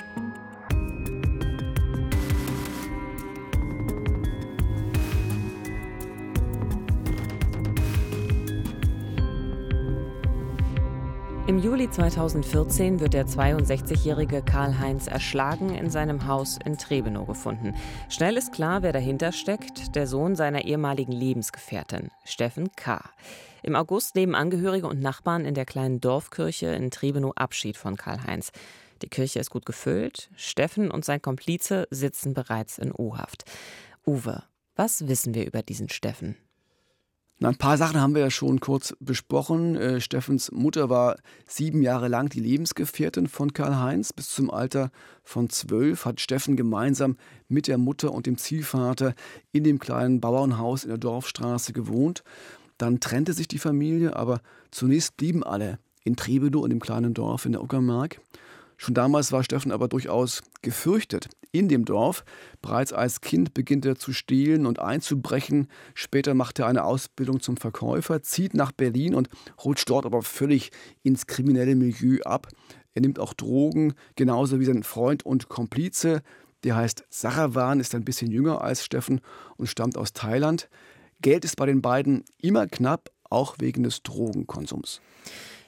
Im 11.47 11.59
Juli 11.59 11.90
2014 11.90 13.00
wird 13.00 13.14
der 13.14 13.26
62-jährige 13.26 14.42
Karl-Heinz 14.42 15.09
erschlagen 15.09 15.75
in 15.75 15.90
seinem 15.90 16.28
Haus 16.28 16.59
in 16.64 16.78
Trebenow 16.78 17.26
gefunden. 17.26 17.75
Schnell 18.09 18.37
ist 18.37 18.52
klar, 18.52 18.82
wer 18.82 18.92
dahinter 18.92 19.32
steckt, 19.32 19.97
der 19.97 20.06
Sohn 20.06 20.37
seiner 20.37 20.64
ehemaligen 20.64 21.11
Lebensgefährtin, 21.11 22.11
Steffen 22.25 22.70
K. 22.76 23.02
Im 23.64 23.75
August 23.75 24.14
nehmen 24.14 24.37
Angehörige 24.37 24.87
und 24.87 25.00
Nachbarn 25.00 25.44
in 25.44 25.54
der 25.54 25.66
kleinen 25.66 26.00
Dorfkirche 26.00 26.66
in 26.68 26.90
Trebenow 26.90 27.32
Abschied 27.37 27.76
von 27.76 27.97
Karl-Heinz. 27.97 28.52
Die 29.02 29.09
Kirche 29.09 29.38
ist 29.38 29.50
gut 29.50 29.66
gefüllt, 29.66 30.30
Steffen 30.37 30.90
und 30.90 31.04
sein 31.04 31.23
Komplize 31.23 31.87
sitzen 31.90 32.35
bereits 32.35 32.78
in 32.78 32.92
U-Haft. 32.97 33.45
Uwe, 34.07 34.42
was 34.76 35.09
wissen 35.09 35.35
wir 35.35 35.47
über 35.47 35.62
diesen 35.62 35.88
Steffen? 35.88 36.37
Na, 37.42 37.49
ein 37.49 37.57
paar 37.57 37.78
Sachen 37.78 37.99
haben 37.99 38.14
wir 38.14 38.21
ja 38.21 38.30
schon 38.30 38.61
kurz 38.61 38.95
besprochen. 39.00 39.75
Äh, 39.75 40.02
Steffens 40.02 40.52
Mutter 40.52 40.90
war 40.90 41.16
sieben 41.47 41.80
Jahre 41.80 42.09
lang 42.09 42.28
die 42.28 42.40
Lebensgefährtin 42.40 43.28
von 43.28 43.54
Karl-Heinz. 43.54 44.12
Bis 44.12 44.28
zum 44.28 44.50
Alter 44.50 44.90
von 45.25 45.49
zwölf 45.49 46.04
hat 46.04 46.21
Steffen 46.21 46.54
gemeinsam 46.54 47.16
mit 47.49 47.66
der 47.66 47.78
Mutter 47.78 48.12
und 48.12 48.26
dem 48.26 48.37
Ziehvater 48.37 49.14
in 49.52 49.64
dem 49.64 49.78
kleinen 49.78 50.21
Bauernhaus 50.21 50.85
in 50.85 50.90
der 50.90 50.99
Dorfstraße 50.99 51.73
gewohnt. 51.73 52.25
Dann 52.76 53.00
trennte 53.00 53.33
sich 53.33 53.49
die 53.49 53.59
Familie, 53.59 54.16
aber 54.16 54.42
zunächst 54.71 55.16
blieben 55.16 55.42
alle 55.42 55.78
in 56.04 56.16
Trebenow 56.16 56.64
in 56.64 56.71
dem 56.71 56.80
kleinen 56.80 57.14
Dorf 57.14 57.47
in 57.47 57.52
der 57.52 57.62
Uckermark. 57.62 58.21
Schon 58.82 58.94
damals 58.94 59.30
war 59.30 59.44
Steffen 59.44 59.72
aber 59.72 59.88
durchaus 59.88 60.42
gefürchtet 60.62 61.28
in 61.52 61.68
dem 61.68 61.84
Dorf. 61.84 62.25
Bereits 62.62 62.94
als 62.94 63.20
Kind 63.20 63.52
beginnt 63.52 63.84
er 63.84 63.96
zu 63.96 64.14
stehlen 64.14 64.64
und 64.64 64.78
einzubrechen. 64.78 65.68
Später 65.92 66.32
macht 66.32 66.58
er 66.60 66.66
eine 66.66 66.84
Ausbildung 66.84 67.40
zum 67.40 67.58
Verkäufer, 67.58 68.22
zieht 68.22 68.54
nach 68.54 68.72
Berlin 68.72 69.14
und 69.14 69.28
rutscht 69.62 69.90
dort 69.90 70.06
aber 70.06 70.22
völlig 70.22 70.70
ins 71.02 71.26
kriminelle 71.26 71.75
Milieu 71.75 72.22
ab. 72.22 72.49
Er 72.94 73.02
nimmt 73.02 73.18
auch 73.18 73.34
Drogen, 73.34 73.92
genauso 74.16 74.60
wie 74.60 74.64
sein 74.64 74.82
Freund 74.82 75.26
und 75.26 75.50
Komplize. 75.50 76.22
Der 76.64 76.75
heißt 76.76 77.04
Sarawan, 77.10 77.80
ist 77.80 77.94
ein 77.94 78.06
bisschen 78.06 78.30
jünger 78.30 78.62
als 78.62 78.82
Steffen 78.82 79.20
und 79.58 79.66
stammt 79.66 79.99
aus 79.99 80.14
Thailand. 80.14 80.70
Geld 81.20 81.44
ist 81.44 81.56
bei 81.56 81.66
den 81.66 81.82
beiden 81.82 82.25
immer 82.38 82.66
knapp, 82.66 83.10
auch 83.28 83.56
wegen 83.58 83.82
des 83.82 84.02
Drogenkonsums. 84.04 85.02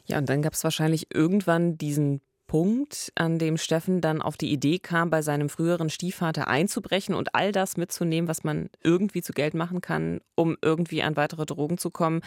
Ja, 0.07 0.17
und 0.17 0.31
dann 0.31 0.41
gab 0.41 0.55
es 0.55 0.65
wahrscheinlich 0.65 1.15
irgendwann 1.15 1.77
diesen 1.77 2.23
Punkt, 2.53 3.13
an 3.15 3.39
dem 3.39 3.57
Steffen 3.57 4.03
dann 4.03 4.21
auf 4.21 4.37
die 4.37 4.53
Idee 4.53 4.79
kam, 4.79 5.09
bei 5.09 5.23
seinem 5.23 5.49
früheren 5.49 5.89
Stiefvater 5.89 6.49
einzubrechen 6.49 7.15
und 7.15 7.35
all 7.35 7.51
das 7.51 7.79
mitzunehmen, 7.79 8.29
was 8.29 8.45
man 8.45 8.69
irgendwie 8.83 9.23
zu 9.23 9.33
Geld 9.33 9.55
machen 9.55 9.81
kann, 9.81 10.21
um 10.35 10.59
irgendwie 10.61 11.03
an 11.03 11.17
weitere 11.17 11.47
Drogen 11.47 11.79
zu 11.79 11.89
kommen. 11.89 12.21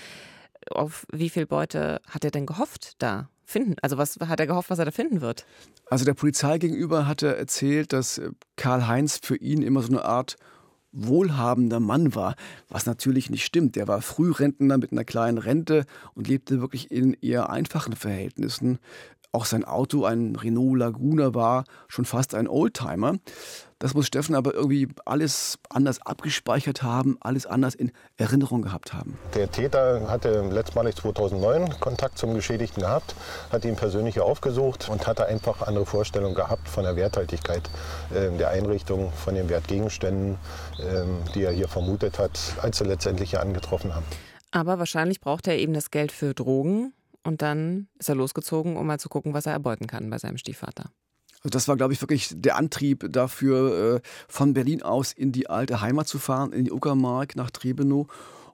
Auf 0.72 1.06
wie 1.14 1.30
viel 1.30 1.46
Beute 1.46 2.02
hat 2.10 2.26
er 2.26 2.32
denn 2.32 2.48
gehofft 2.48 2.94
da 2.98 3.30
finden? 3.44 3.76
Also 3.84 4.00
was 4.00 4.18
hat 4.20 4.40
er 4.40 4.48
gehofft, 4.48 4.72
was 4.72 4.80
er 4.80 4.86
da 4.86 4.90
finden 4.92 5.22
wird? 5.22 5.46
Also 5.92 6.06
der 6.06 6.16
Polizei 6.16 6.58
gegenüber 6.58 7.06
hat 7.06 7.22
er 7.22 7.38
erzählt, 7.38 7.94
dass 7.94 8.18
äh, 8.18 8.32
Karl-Heinz 8.56 9.20
für 9.22 9.36
ihn 9.36 9.62
immer 9.62 9.84
so 9.84 9.90
eine 9.90 10.06
Art 10.06 10.38
wohlhabender 10.96 11.80
Mann 11.80 12.16
war, 12.16 12.36
was 12.70 12.86
natürlich 12.86 13.30
nicht 13.30 13.46
stimmt. 13.46 13.76
Der 13.76 13.88
war 13.88 14.02
Frührentner 14.02 14.78
mit 14.78 14.92
einer 14.92 15.04
kleinen 15.04 15.38
Rente 15.38 15.86
und 16.14 16.28
lebte 16.28 16.62
wirklich 16.62 16.90
in 16.90 17.14
eher 17.14 17.50
einfachen 17.50 17.96
Verhältnissen. 17.96 18.80
Auch 19.36 19.44
sein 19.44 19.66
Auto, 19.66 20.06
ein 20.06 20.38
Renault 20.38 20.80
Laguna, 20.80 21.34
war 21.34 21.66
schon 21.90 22.06
fast 22.06 22.34
ein 22.36 22.48
Oldtimer. 22.48 23.16
Das 23.80 23.94
muss 23.94 24.08
Steffen 24.08 24.34
aber 24.34 24.54
irgendwie 24.54 24.88
alles 25.04 25.60
anders 25.68 26.00
abgespeichert 26.02 26.84
haben, 26.84 27.18
alles 27.20 27.46
anders 27.46 27.76
in 27.76 27.92
Erinnerung 28.16 28.62
gehabt 28.62 28.94
haben. 28.94 29.20
Der 29.34 29.52
Täter 29.52 30.08
hatte 30.08 30.48
letztmalig 30.50 30.96
2009 30.96 31.82
Kontakt 31.82 32.18
zum 32.18 32.34
Geschädigten 32.34 32.82
gehabt, 32.82 33.14
hat 33.52 33.66
ihn 33.66 33.76
persönlich 33.76 34.22
aufgesucht 34.22 34.88
und 34.88 35.06
hatte 35.06 35.26
einfach 35.26 35.62
andere 35.68 35.86
Vorstellungen 35.86 36.34
gehabt 36.34 36.70
von 36.70 36.86
der 36.86 36.96
Werthaltigkeit 36.96 37.70
äh, 38.14 38.30
der 38.38 38.52
Einrichtung, 38.52 39.12
von 39.12 39.36
den 39.36 39.50
Wertgegenständen, 39.50 40.38
äh, 40.80 41.04
die 41.34 41.44
er 41.44 41.52
hier 41.52 41.68
vermutet 41.68 42.20
hat, 42.20 42.40
als 42.62 42.78
sie 42.78 42.86
letztendlich 42.86 43.32
hier 43.32 43.42
angetroffen 43.42 43.94
haben. 43.94 44.06
Aber 44.52 44.80
wahrscheinlich 44.80 45.20
braucht 45.20 45.46
er 45.48 45.58
eben 45.58 45.74
das 45.74 45.92
Geld 45.92 46.14
für 46.14 46.34
Drogen 46.34 46.94
und 47.26 47.42
dann 47.42 47.88
ist 48.00 48.08
er 48.10 48.16
losgezogen, 48.16 48.78
um 48.78 48.88
mal 48.88 49.00
zu 49.00 49.10
gucken, 49.10 49.34
was 49.34 49.46
er 49.46 49.54
erbeuten 49.54 49.88
kann 49.88 50.10
bei 50.10 50.18
seinem 50.18 50.38
Stiefvater. 50.38 50.92
Also 51.40 51.50
das 51.50 51.68
war, 51.68 51.76
glaube 51.76 51.94
ich, 51.94 52.02
wirklich 52.02 52.30
der 52.34 52.56
Antrieb 52.56 53.06
dafür, 53.12 53.96
äh, 53.96 54.02
von 54.28 54.54
Berlin 54.54 54.82
aus 54.82 55.12
in 55.12 55.32
die 55.32 55.50
alte 55.50 55.82
Heimat 55.82 56.08
zu 56.08 56.18
fahren, 56.18 56.54
in 56.54 56.66
die 56.66 56.72
Uckermark 56.72 57.36
nach 57.36 57.52
Trebenow 57.52 58.08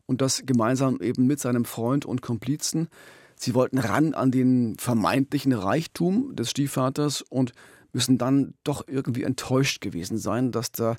und 0.05 0.21
das 0.21 0.43
gemeinsam 0.45 0.99
eben 1.01 1.27
mit 1.27 1.39
seinem 1.39 1.65
Freund 1.65 2.05
und 2.05 2.21
Komplizen. 2.21 2.89
Sie 3.35 3.53
wollten 3.55 3.77
ran 3.77 4.13
an 4.13 4.31
den 4.31 4.77
vermeintlichen 4.77 5.53
Reichtum 5.53 6.35
des 6.35 6.49
Stiefvaters 6.49 7.21
und 7.21 7.53
müssen 7.93 8.17
dann 8.17 8.53
doch 8.63 8.87
irgendwie 8.87 9.23
enttäuscht 9.23 9.81
gewesen 9.81 10.17
sein, 10.17 10.51
dass 10.51 10.71
da 10.71 10.95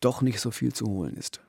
doch 0.00 0.22
nicht 0.22 0.40
so 0.40 0.50
viel 0.50 0.72
zu 0.72 0.86
holen 0.86 1.14
ist. 1.14 1.40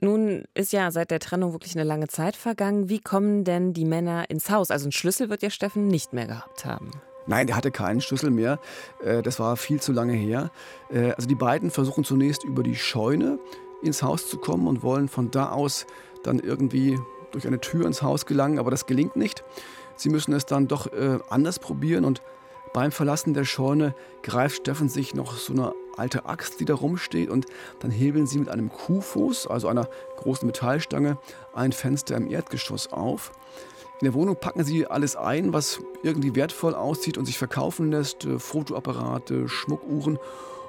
Nun 0.00 0.44
ist 0.54 0.72
ja 0.72 0.90
seit 0.90 1.10
der 1.10 1.20
Trennung 1.20 1.52
wirklich 1.52 1.74
eine 1.74 1.84
lange 1.84 2.08
Zeit 2.08 2.36
vergangen. 2.36 2.88
Wie 2.88 3.00
kommen 3.00 3.44
denn 3.44 3.72
die 3.72 3.84
Männer 3.84 4.28
ins 4.28 4.50
Haus? 4.50 4.70
Also 4.70 4.84
einen 4.84 4.92
Schlüssel 4.92 5.30
wird 5.30 5.42
ja 5.42 5.50
Steffen 5.50 5.88
nicht 5.88 6.12
mehr 6.12 6.26
gehabt 6.26 6.64
haben. 6.64 6.90
Nein, 7.26 7.46
der 7.46 7.56
hatte 7.56 7.70
keinen 7.70 8.00
Schlüssel 8.00 8.30
mehr. 8.30 8.60
Äh, 9.02 9.22
das 9.22 9.40
war 9.40 9.56
viel 9.56 9.80
zu 9.80 9.92
lange 9.92 10.12
her. 10.12 10.50
Äh, 10.90 11.12
also 11.12 11.26
die 11.26 11.34
beiden 11.34 11.70
versuchen 11.70 12.04
zunächst 12.04 12.44
über 12.44 12.62
die 12.62 12.76
Scheune 12.76 13.38
ins 13.82 14.02
Haus 14.02 14.28
zu 14.28 14.38
kommen 14.38 14.68
und 14.68 14.82
wollen 14.82 15.08
von 15.08 15.30
da 15.30 15.50
aus 15.50 15.86
dann 16.22 16.38
irgendwie 16.38 16.98
durch 17.32 17.46
eine 17.46 17.60
Tür 17.60 17.86
ins 17.86 18.02
Haus 18.02 18.26
gelangen, 18.26 18.58
aber 18.58 18.70
das 18.70 18.86
gelingt 18.86 19.16
nicht. 19.16 19.44
Sie 19.96 20.08
müssen 20.10 20.32
es 20.34 20.46
dann 20.46 20.68
doch 20.68 20.92
äh, 20.92 21.18
anders 21.28 21.58
probieren 21.58 22.04
und 22.04 22.22
beim 22.76 22.92
Verlassen 22.92 23.32
der 23.32 23.46
Scheune 23.46 23.94
greift 24.22 24.58
Steffen 24.58 24.90
sich 24.90 25.14
noch 25.14 25.38
so 25.38 25.54
eine 25.54 25.72
alte 25.96 26.26
Axt, 26.26 26.60
die 26.60 26.66
da 26.66 26.74
rumsteht, 26.74 27.30
und 27.30 27.46
dann 27.80 27.90
hebeln 27.90 28.26
sie 28.26 28.38
mit 28.38 28.50
einem 28.50 28.68
Kuhfuß, 28.68 29.46
also 29.46 29.68
einer 29.68 29.88
großen 30.18 30.46
Metallstange, 30.46 31.16
ein 31.54 31.72
Fenster 31.72 32.14
im 32.16 32.30
Erdgeschoss 32.30 32.92
auf. 32.92 33.32
In 34.02 34.04
der 34.04 34.12
Wohnung 34.12 34.36
packen 34.38 34.62
sie 34.62 34.86
alles 34.86 35.16
ein, 35.16 35.54
was 35.54 35.80
irgendwie 36.02 36.34
wertvoll 36.34 36.74
aussieht 36.74 37.16
und 37.16 37.24
sich 37.24 37.38
verkaufen 37.38 37.90
lässt: 37.90 38.26
äh, 38.26 38.38
Fotoapparate, 38.38 39.48
Schmuckuhren. 39.48 40.18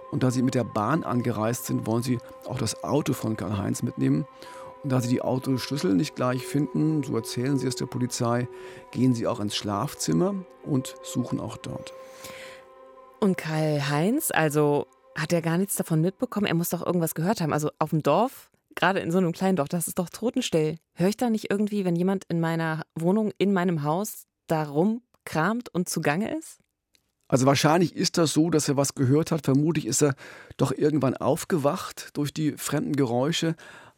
Und 0.10 0.24
da 0.24 0.32
sie 0.32 0.44
mit 0.44 0.56
der 0.56 0.64
Bahn 0.64 1.04
angereist 1.04 1.66
sind, 1.66 1.86
wollen 1.88 2.04
sie 2.04 2.20
auch 2.46 2.58
das 2.58 2.86
Auto 2.86 3.12
von 3.12 3.36
Karl-Heinz 3.36 3.84
mitnehmen. 3.84 4.26
Da 4.84 5.02
sie 5.02 5.10
die 5.10 5.22
Autoschlüssel 5.22 5.94
nicht 5.94 6.16
gleich 6.16 6.46
finden, 6.46 7.04
so 7.04 7.16
erzählen 7.16 7.58
sie 7.58 7.68
es 7.68 7.76
der 7.76 7.88
Polizei, 7.88 8.48
gehen 8.92 9.14
sie 9.14 9.28
auch 9.28 9.40
ins 9.40 9.56
Schlafzimmer 9.56 10.36
und 10.64 10.96
suchen 11.04 11.40
auch 11.40 11.58
dort. 11.58 11.94
Und 13.20 13.38
Karl-Heinz, 13.38 14.32
also 14.32 14.88
hat 15.18 15.34
er 15.34 15.42
gar 15.42 15.58
nichts 15.58 15.76
davon 15.76 16.02
mitbekommen? 16.02 16.46
Er 16.46 16.54
muss 16.54 16.70
doch 16.70 16.86
irgendwas 16.86 17.16
gehört 17.16 17.42
haben. 17.42 17.54
Also 17.54 17.72
auf 17.80 17.90
dem 17.90 18.04
Dorf, 18.04 18.52
gerade 18.76 19.00
in 19.00 19.12
so 19.12 19.18
einem 19.18 19.32
kleinen 19.32 19.56
Dorf, 19.56 19.70
das 19.70 19.88
ist 19.88 19.98
doch 19.98 20.10
totenstill. 20.10 20.78
Höre 20.94 21.10
ich 21.10 21.18
da 21.18 21.30
nicht 21.30 21.50
irgendwie, 21.50 21.84
wenn 21.84 21.96
jemand 21.96 22.26
in 22.30 22.40
meiner 22.40 22.84
Wohnung, 22.96 23.32
in 23.40 23.52
meinem 23.52 23.84
Haus 23.84 24.26
da 24.46 24.64
rumkramt 24.64 25.70
und 25.70 25.90
zugange 25.90 26.38
ist? 26.38 26.60
Also 27.28 27.46
wahrscheinlich 27.46 27.96
ist 27.96 28.18
das 28.18 28.32
so, 28.32 28.50
dass 28.50 28.70
er 28.70 28.78
was 28.78 28.96
gehört 28.96 29.32
hat. 29.32 29.44
Vermutlich 29.44 29.86
ist 29.86 30.02
er 30.02 30.14
doch 30.56 30.72
irgendwann 30.72 31.18
aufgewacht 31.18 32.12
durch 32.14 32.34
die 32.34 32.54
fremden 32.54 32.96
Geräusche. 32.96 33.56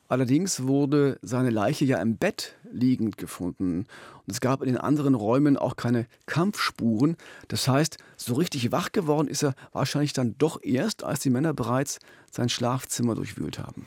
Allerdings 0.09 0.63
wurde 0.65 1.19
seine 1.21 1.51
Leiche 1.51 1.85
ja 1.85 2.01
im 2.01 2.17
Bett 2.17 2.57
liegend 2.71 3.17
gefunden. 3.17 3.85
Und 4.25 4.33
es 4.33 4.41
gab 4.41 4.63
in 4.63 4.67
den 4.67 4.77
anderen 4.77 5.13
Räumen 5.13 5.55
auch 5.55 5.75
keine 5.75 6.07
Kampfspuren. 6.25 7.15
Das 7.47 7.67
heißt, 7.67 7.97
so 8.17 8.33
richtig 8.33 8.71
wach 8.71 8.91
geworden 8.91 9.27
ist 9.27 9.43
er 9.43 9.53
wahrscheinlich 9.71 10.13
dann 10.13 10.35
doch 10.39 10.63
erst, 10.63 11.03
als 11.03 11.19
die 11.19 11.29
Männer 11.29 11.53
bereits 11.53 11.99
sein 12.31 12.49
Schlafzimmer 12.49 13.13
durchwühlt 13.13 13.59
haben. 13.59 13.85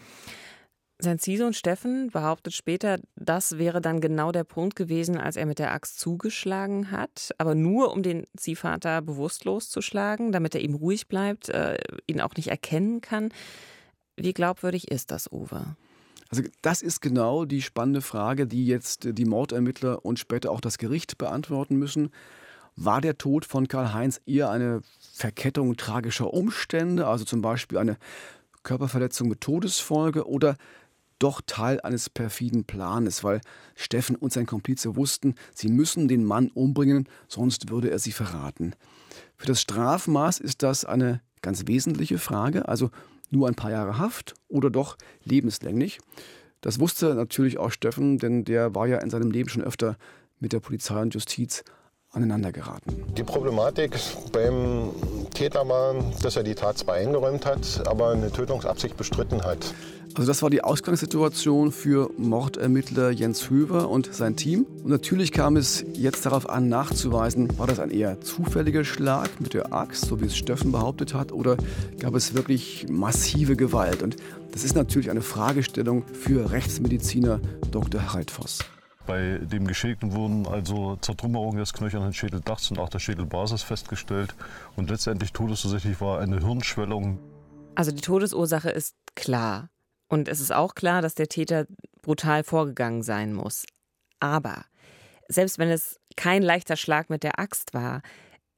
Sein 1.01 1.19
Ziehsohn 1.19 1.55
Steffen 1.55 2.11
behauptet 2.13 2.55
später, 2.55 3.01
das 3.17 3.59
wäre 3.59 3.81
dann 3.81 4.01
genau 4.01 4.31
der 4.31 4.45
Punkt 4.45 4.77
gewesen, 4.77 5.19
als 5.19 5.35
er 5.35 5.47
mit 5.47 5.59
der 5.59 5.73
Axt 5.73 5.99
zugeschlagen 5.99 6.93
hat, 6.93 7.33
aber 7.39 7.57
nur 7.57 7.93
um 7.93 8.05
den 8.05 8.29
Ziehvater 8.37 9.03
bewusstlos 9.03 9.69
zu 9.69 9.83
schlagen, 9.83 10.31
damit 10.31 10.55
er 10.55 10.61
ihm 10.61 10.75
ruhig 10.75 11.09
bleibt, 11.09 11.49
äh, 11.49 11.79
ihn 12.07 12.21
auch 12.21 12.37
nicht 12.37 12.47
erkennen 12.47 13.01
kann. 13.01 13.31
Wie 14.17 14.33
glaubwürdig 14.33 14.93
ist 14.93 15.11
das, 15.11 15.27
Uwe? 15.33 15.75
Also 16.33 16.45
das 16.63 16.81
ist 16.81 17.03
genau 17.03 17.45
die 17.45 17.61
spannende 17.61 18.01
Frage, 18.01 18.47
die 18.47 18.65
jetzt 18.67 19.07
die 19.07 19.27
Mordermittler 19.27 20.03
und 20.03 20.19
später 20.19 20.51
auch 20.51 20.63
das 20.63 20.79
Gericht 20.79 21.19
beantworten 21.19 21.77
müssen. 21.77 22.09
War 22.75 23.03
der 23.03 23.19
Tod 23.19 23.45
von 23.45 23.69
Karl-Heinz 23.69 24.19
eher 24.25 24.49
eine 24.49 24.81
Verkettung 25.13 25.77
tragischer 25.77 26.33
Umstände, 26.33 27.07
also 27.07 27.27
zum 27.27 27.43
Beispiel 27.43 27.77
eine 27.77 27.99
Körperverletzung 28.63 29.29
mit 29.29 29.43
Todesfolge 29.43 30.27
oder 30.27 30.57
doch 31.19 31.43
Teil 31.45 31.83
eines 31.83 32.09
perfiden 32.09 32.65
Planes, 32.65 33.23
weil 33.23 33.43
Steffen 33.75 34.17
und 34.17 34.33
sein 34.33 34.47
Komplize 34.47 34.97
wussten, 34.97 35.35
sie 35.55 35.69
müssen 35.69 36.09
den 36.09 36.25
Mann 36.25 36.49
umbringen, 36.49 37.11
sonst 37.29 37.69
würde 37.69 37.91
er 37.91 37.99
sie 37.99 38.13
verraten. 38.13 38.75
Für 39.37 39.49
das 39.49 39.61
Strafmaß 39.61 40.41
ist 40.41 40.63
das 40.63 40.87
eine 40.87 41.21
ganz 41.43 41.67
wesentliche 41.67 42.17
Frage, 42.17 42.69
also 42.69 42.91
nur 43.33 43.49
ein 43.49 43.55
paar 43.55 43.71
Jahre 43.71 43.99
Haft 43.99 44.35
oder 44.49 44.71
doch 44.71 44.97
lebenslänglich. 45.25 45.99
Das 46.61 46.79
wusste 46.79 47.15
natürlich 47.15 47.59
auch 47.59 47.71
Steffen, 47.71 48.19
denn 48.19 48.45
der 48.45 48.75
war 48.75 48.87
ja 48.87 48.99
in 48.99 49.11
seinem 49.11 49.31
Leben 49.31 49.49
schon 49.49 49.65
öfter 49.65 49.97
mit 50.39 50.53
der 50.53 50.61
Polizei 50.61 51.01
und 51.01 51.15
Justiz 51.15 51.65
aneinander 52.13 52.53
geraten. 52.53 53.03
Die 53.17 53.25
Problematik 53.25 53.99
beim 54.33 54.91
Täter 55.35 55.67
war, 55.69 55.95
dass 56.23 56.37
er 56.37 56.43
die 56.43 56.55
Tat 56.55 56.79
zwar 56.79 56.97
eingeräumt 56.97 57.47
hat, 57.47 57.87
aber 57.87 58.11
eine 58.11 58.31
Tötungsabsicht 58.31 58.97
bestritten 58.97 59.43
hat. 59.43 59.75
Also 60.15 60.27
das 60.29 60.43
war 60.43 60.51
die 60.51 60.63
Ausgangssituation 60.63 61.73
für 61.73 62.11
Mordermittler 62.19 63.11
Jens 63.11 63.49
Höver 63.49 63.89
und 63.89 64.13
sein 64.13 64.37
Team. 64.37 64.67
Und 64.85 64.91
natürlich 64.91 65.33
kam 65.33 65.57
es 65.57 65.87
jetzt 65.95 66.27
darauf 66.27 66.51
an, 66.51 66.69
nachzuweisen, 66.69 67.59
war 67.59 67.67
das 67.67 67.81
ein 67.81 67.91
eher 67.91 68.21
zufälliger 68.21 68.85
Schlag 68.85 69.41
mit 69.41 69.55
der 69.55 69.73
Axt, 69.73 70.05
so 70.05 70.21
wie 70.21 70.27
es 70.27 70.37
Steffen 70.37 70.71
behauptet 70.71 71.15
hat, 71.15 71.33
oder 71.33 71.57
gab 71.99 72.15
es 72.15 72.35
wirklich 72.35 72.87
massive 72.91 73.57
Gewalt? 73.57 74.03
Und 74.03 74.17
das 74.53 74.65
ist 74.65 74.77
natürlich 74.77 75.11
eine 75.11 75.23
Fragestellung 75.23 76.05
für 76.07 76.51
Rechtsmediziner 76.51 77.41
Dr. 77.71 78.03
Harald 78.03 78.31
Voss. 78.31 78.59
Bei 79.07 79.39
dem 79.39 79.67
Geschädigten 79.67 80.13
wurden 80.13 80.47
also 80.47 80.97
Zertrümmerungen 80.97 81.59
des 81.59 81.73
knöchernen 81.73 82.13
Schädeldachs 82.13 82.71
und 82.71 82.79
auch 82.79 82.91
der 82.91 82.99
Schädelbasis 82.99 83.63
festgestellt. 83.63 84.35
Und 84.77 84.91
letztendlich 84.91 85.33
todesursächlich 85.33 86.01
war 86.03 86.21
eine 86.21 86.39
Hirnschwellung. 86.39 87.19
Also 87.75 87.91
die 87.91 88.03
Todesursache 88.03 88.69
ist 88.69 88.95
klar. 89.15 89.71
Und 90.13 90.29
es 90.29 90.41
ist 90.41 90.53
auch 90.53 90.75
klar, 90.75 91.01
dass 91.01 91.15
der 91.15 91.29
Täter 91.29 91.67
brutal 92.03 92.45
vorgegangen 92.45 93.03
sein 93.03 93.33
muss. 93.33 93.65
Aber 94.21 94.67
selbst 95.27 95.59
wenn 95.59 95.71
es 95.71 95.99
kein 96.17 96.43
leichter 96.43 96.77
Schlag 96.77 97.09
mit 97.09 97.23
der 97.23 97.39
Axt 97.39 97.73
war, 97.73 98.03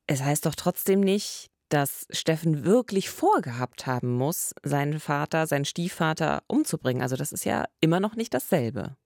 es 0.08 0.20
heißt 0.20 0.46
doch 0.46 0.56
trotzdem 0.56 0.98
nicht, 0.98 1.52
dass 1.68 2.08
Steffen 2.10 2.64
wirklich 2.64 3.08
vorgehabt 3.08 3.86
haben 3.86 4.16
muss, 4.16 4.52
seinen 4.64 4.98
Vater, 4.98 5.46
seinen 5.46 5.64
Stiefvater 5.64 6.42
umzubringen. 6.48 7.02
Also 7.02 7.14
das 7.14 7.30
ist 7.30 7.44
ja 7.44 7.66
immer 7.80 8.00
noch 8.00 8.16
nicht 8.16 8.34
dasselbe. 8.34 8.96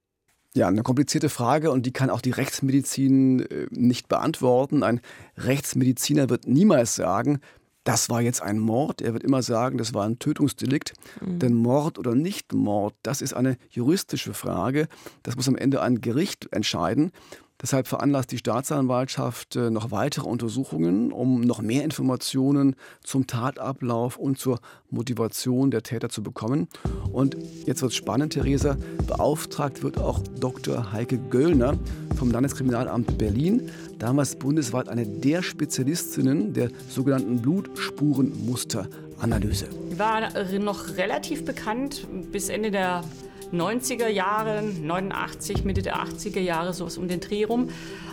Ja, 0.55 0.69
eine 0.69 0.83
komplizierte 0.83 1.28
Frage 1.28 1.71
und 1.71 1.85
die 1.85 1.93
kann 1.93 2.09
auch 2.09 2.23
die 2.23 2.31
Rechtsmedizin 2.31 3.40
äh, 3.40 3.67
nicht 3.73 4.09
beantworten. 4.09 4.83
Ein 4.83 5.02
Rechtsmediziner 5.37 6.31
wird 6.31 6.47
niemals 6.47 6.95
sagen, 6.95 7.40
das 7.88 8.11
war 8.11 8.21
jetzt 8.21 8.42
ein 8.42 8.59
Mord. 8.59 9.00
Er 9.00 9.14
wird 9.14 9.23
immer 9.23 9.40
sagen, 9.40 9.78
das 9.78 9.95
war 9.95 10.04
ein 10.04 10.18
Tötungsdelikt. 10.18 10.92
Mhm. 11.23 11.38
Denn 11.38 11.54
Mord 11.54 11.99
oder 11.99 12.14
Nicht-Mord, 12.14 12.95
das 13.02 13.23
ist 13.23 13.33
eine 13.33 13.57
juristische 13.71 14.35
Frage. 14.35 14.88
Das 15.23 15.37
muss 15.37 15.49
am 15.49 15.57
Ende 15.57 15.80
ein 15.80 16.02
Gericht 16.02 16.52
entscheiden. 16.52 17.12
Deshalb 17.61 17.88
veranlasst 17.88 18.31
die 18.31 18.38
Staatsanwaltschaft 18.38 19.57
äh, 19.57 19.71
noch 19.71 19.91
weitere 19.91 20.29
Untersuchungen, 20.29 21.11
um 21.11 21.41
noch 21.41 21.61
mehr 21.61 21.83
Informationen 21.83 22.77
zum 23.03 23.27
Tatablauf 23.27 24.17
und 24.17 24.38
zur 24.38 24.61
Motivation 24.91 25.73
der 25.73 25.83
Täter 25.83 26.09
zu 26.09 26.23
bekommen. 26.23 26.69
Und 27.12 27.37
jetzt 27.67 27.83
wird 27.83 27.91
es 27.91 27.97
spannend, 27.97 28.35
Theresa. 28.35 28.77
Beauftragt 29.09 29.83
wird 29.83 29.99
auch 29.99 30.21
Dr. 30.38 30.93
Heike 30.93 31.19
Göllner 31.19 31.77
vom 32.17 32.31
Landeskriminalamt 32.31 33.19
Berlin, 33.19 33.73
damals 33.99 34.37
bundesweit 34.37 34.88
eine 34.88 35.05
der 35.05 35.43
Spezialistinnen 35.43 36.53
der 36.53 36.71
sogenannten 36.88 37.43
Blutspurenmusteranalyse. 37.43 39.67
War 39.97 40.31
noch 40.61 40.97
relativ 40.97 41.45
bekannt 41.45 42.07
bis 42.31 42.50
Ende 42.50 42.71
der 42.71 43.03
90er 43.52 44.09
Jahre, 44.09 44.62
89, 44.62 45.64
Mitte 45.64 45.83
der 45.83 45.97
80er 45.97 46.40
Jahre, 46.40 46.73
sowas 46.73 46.99
um 46.99 47.09
den 47.09 47.21
Dreh 47.21 47.45
rum, 47.45 47.69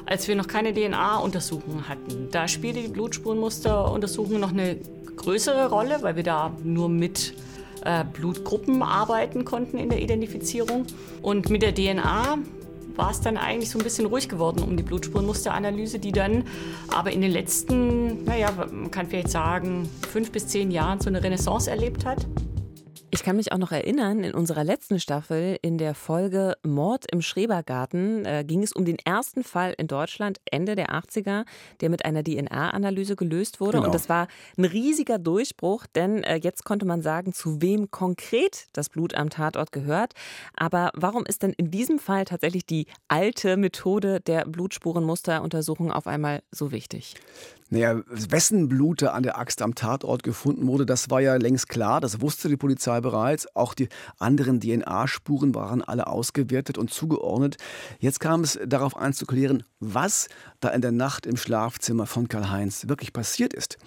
als 0.06 0.27
wir 0.27 0.36
noch 0.36 0.48
keine 0.48 0.74
DNA-Untersuchungen 0.74 1.89
hatten. 1.89 2.30
Da 2.32 2.48
spielte 2.48 2.82
die 2.82 2.88
Blutspurenmusteruntersuchung 2.88 4.39
noch 4.39 4.51
eine 4.51 4.77
größere 5.15 5.70
Rolle, 5.70 6.00
weil 6.01 6.15
wir 6.15 6.24
da 6.24 6.56
nur 6.63 6.89
mit 6.89 7.34
äh, 7.84 8.04
Blutgruppen 8.04 8.82
arbeiten 8.82 9.46
konnten 9.46 9.77
in 9.77 9.89
der 9.89 10.01
Identifizierung. 10.01 10.86
Und 11.22 11.50
mit 11.50 11.62
der 11.62 11.74
DNA 11.74 12.38
war 12.96 13.12
es 13.12 13.22
dann 13.22 13.38
eigentlich 13.38 13.70
so 13.70 13.77
ein 13.77 13.84
bisschen 13.84 14.06
ruhig 14.06 14.30
geworden 14.30 14.63
um 14.63 14.77
die 14.77 14.84
Blutspurenmusteranalyse, 14.84 16.00
die 16.00 16.12
dann 16.12 16.44
aber 16.88 17.12
in 17.12 17.22
den 17.22 17.32
letzten, 17.32 18.24
naja, 18.24 18.51
man 18.72 18.92
kann 18.92 19.08
vielleicht 19.08 19.30
sagen, 19.30 19.89
fünf 20.12 20.32
bis 20.32 20.48
zehn 20.48 20.72
Jahren 20.72 21.00
so 21.00 21.10
eine 21.10 21.22
Renaissance 21.22 21.70
erlebt 21.70 22.06
hat. 22.06 22.25
Ich 23.16 23.24
kann 23.24 23.38
mich 23.38 23.54
auch 23.54 23.58
noch 23.58 23.72
erinnern, 23.72 24.26
in 24.26 24.34
unserer 24.34 24.66
letzten 24.66 25.00
Staffel, 25.00 25.58
in 25.62 25.78
der 25.78 25.96
Folge 25.96 26.58
Mord 26.64 27.06
im 27.10 27.22
Schrebergarten, 27.22 28.25
äh, 28.25 28.44
ging 28.46 28.62
es 28.62 28.74
um 28.74 28.84
den 28.84 28.98
ersten 29.06 29.46
Fall 29.46 29.74
in 29.78 29.88
Deutschland 29.88 30.42
Ende 30.51 30.75
der 30.75 30.90
80er, 30.90 31.46
der 31.80 31.90
mit 31.90 32.04
einer 32.04 32.25
DNA-Analyse 32.25 33.16
gelöst 33.16 33.62
wurde. 33.62 33.78
Genau. 33.78 33.86
Und 33.86 33.96
das 33.96 34.10
war 34.10 34.28
ein 34.58 34.66
riesiger 34.66 35.18
Durchbruch, 35.18 35.86
denn 35.96 36.24
äh, 36.24 36.36
jetzt 36.44 36.66
konnte 36.66 36.86
man 36.86 37.01
sagen, 37.01 37.32
zu 37.32 37.62
wem 37.62 37.90
konkret 37.90 38.68
das 38.74 38.90
Blut 38.90 39.16
am 39.16 39.30
Tatort 39.30 39.72
gehört. 39.72 40.12
Aber 40.54 40.92
warum 40.94 41.25
ist 41.25 41.42
denn 41.42 41.54
in 41.54 41.72
diesem 41.72 42.00
Fall 42.00 42.25
tatsächlich 42.25 42.66
die 42.66 42.86
alte 43.08 43.56
Methode 43.56 44.20
der 44.20 44.44
Blutspurenmusteruntersuchung 44.44 45.90
auf 45.90 46.06
einmal 46.06 46.44
so 46.51 46.74
wichtig? 46.74 47.16
Naja, 47.72 48.00
wessen 48.06 48.70
Blut 48.70 49.01
an 49.01 49.24
der 49.24 49.40
Axt 49.40 49.64
am 49.64 49.74
Tatort 49.74 50.22
gefunden 50.22 50.68
wurde, 50.68 50.86
das 50.86 51.10
war 51.10 51.20
ja 51.20 51.36
längst 51.36 51.68
klar. 51.68 52.00
Das 52.00 52.22
wusste 52.22 52.48
die 52.48 52.58
Polizei 52.58 53.01
bereits. 53.05 53.55
Auch 53.55 53.75
die 53.75 53.87
anderen 54.18 54.59
DNA-Spuren 54.59 55.53
waren 55.53 55.83
alle 55.83 56.07
ausgewertet 56.07 56.79
und 56.79 56.91
zugeordnet. 56.91 57.57
Jetzt 58.00 58.20
kam 58.20 58.41
es 58.41 58.59
darauf 58.65 58.98
an 58.98 59.13
zu 59.13 59.27
klären, 59.27 59.63
was 59.79 60.27
da 60.59 60.70
in 60.70 60.81
der 60.81 60.91
Nacht 60.91 61.27
im 61.27 61.37
Schlafzimmer 61.37 62.07
von 62.07 62.27
Karl-Heinz 62.27 62.87
wirklich 62.87 63.13
passiert 63.13 63.53
ist. 63.53 63.77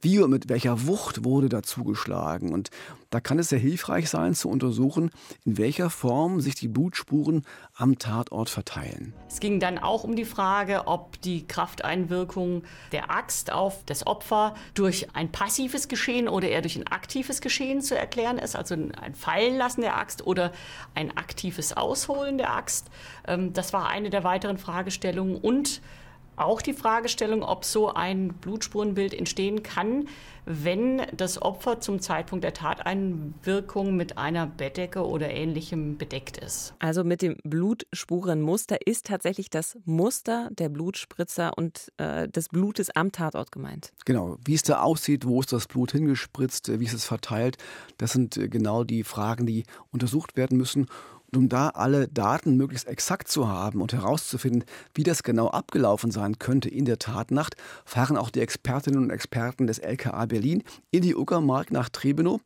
Wie 0.00 0.18
und 0.18 0.30
mit 0.30 0.48
welcher 0.48 0.88
Wucht 0.88 1.24
wurde 1.24 1.48
da 1.48 1.62
zugeschlagen. 1.62 2.52
Und 2.52 2.70
da 3.14 3.20
kann 3.20 3.38
es 3.38 3.50
sehr 3.50 3.60
hilfreich 3.60 4.10
sein, 4.10 4.34
zu 4.34 4.48
untersuchen, 4.48 5.12
in 5.44 5.56
welcher 5.56 5.88
Form 5.88 6.40
sich 6.40 6.56
die 6.56 6.66
Blutspuren 6.66 7.46
am 7.76 7.96
Tatort 7.96 8.50
verteilen. 8.50 9.14
Es 9.28 9.38
ging 9.38 9.60
dann 9.60 9.78
auch 9.78 10.02
um 10.02 10.16
die 10.16 10.24
Frage, 10.24 10.88
ob 10.88 11.20
die 11.22 11.46
Krafteinwirkung 11.46 12.64
der 12.90 13.12
Axt 13.12 13.52
auf 13.52 13.84
das 13.86 14.04
Opfer 14.04 14.54
durch 14.74 15.14
ein 15.14 15.30
passives 15.30 15.86
Geschehen 15.86 16.28
oder 16.28 16.48
eher 16.48 16.62
durch 16.62 16.74
ein 16.74 16.88
aktives 16.88 17.40
Geschehen 17.40 17.82
zu 17.82 17.96
erklären 17.96 18.36
ist, 18.38 18.56
also 18.56 18.74
ein 18.74 19.14
Fallenlassen 19.14 19.82
der 19.82 19.96
Axt 19.96 20.26
oder 20.26 20.50
ein 20.96 21.16
aktives 21.16 21.72
Ausholen 21.72 22.36
der 22.36 22.52
Axt. 22.52 22.90
Ähm, 23.28 23.52
das 23.52 23.72
war 23.72 23.86
eine 23.86 24.10
der 24.10 24.24
weiteren 24.24 24.58
Fragestellungen 24.58 25.36
und 25.36 25.80
auch 26.36 26.62
die 26.62 26.72
Fragestellung, 26.72 27.42
ob 27.42 27.64
so 27.64 27.92
ein 27.92 28.34
Blutspurenbild 28.34 29.14
entstehen 29.14 29.62
kann, 29.62 30.08
wenn 30.46 31.02
das 31.16 31.40
Opfer 31.40 31.80
zum 31.80 32.00
Zeitpunkt 32.00 32.44
der 32.44 32.52
Tateinwirkung 32.52 33.96
mit 33.96 34.18
einer 34.18 34.46
Bettdecke 34.46 35.06
oder 35.06 35.30
ähnlichem 35.30 35.96
bedeckt 35.96 36.36
ist. 36.36 36.74
Also 36.80 37.02
mit 37.02 37.22
dem 37.22 37.36
Blutspurenmuster 37.44 38.86
ist 38.86 39.06
tatsächlich 39.06 39.48
das 39.48 39.78
Muster 39.84 40.50
der 40.52 40.68
Blutspritzer 40.68 41.56
und 41.56 41.92
äh, 41.96 42.28
des 42.28 42.48
Blutes 42.48 42.90
am 42.90 43.10
Tatort 43.10 43.52
gemeint. 43.52 43.92
Genau, 44.04 44.36
wie 44.44 44.54
es 44.54 44.62
da 44.62 44.82
aussieht, 44.82 45.26
wo 45.26 45.40
ist 45.40 45.52
das 45.52 45.66
Blut 45.66 45.92
hingespritzt, 45.92 46.78
wie 46.78 46.84
ist 46.84 46.92
es 46.92 47.04
verteilt, 47.04 47.56
das 47.96 48.12
sind 48.12 48.36
äh, 48.36 48.48
genau 48.48 48.84
die 48.84 49.04
Fragen, 49.04 49.46
die 49.46 49.64
untersucht 49.92 50.36
werden 50.36 50.58
müssen. 50.58 50.86
Und 51.34 51.40
um 51.40 51.48
da 51.48 51.70
alle 51.70 52.06
Daten 52.06 52.56
möglichst 52.56 52.86
exakt 52.86 53.26
zu 53.26 53.48
haben 53.48 53.82
und 53.82 53.92
herauszufinden, 53.92 54.62
wie 54.94 55.02
das 55.02 55.24
genau 55.24 55.48
abgelaufen 55.48 56.12
sein 56.12 56.38
könnte 56.38 56.68
in 56.68 56.84
der 56.84 57.00
Tatnacht, 57.00 57.56
fahren 57.84 58.16
auch 58.16 58.30
die 58.30 58.38
Expertinnen 58.38 59.02
und 59.02 59.10
Experten 59.10 59.66
des 59.66 59.80
LKA 59.80 60.26
Berlin 60.26 60.62
in 60.92 61.02
die 61.02 61.16
Uckermark 61.16 61.72
nach 61.72 61.88
Trebenow. 61.88 62.40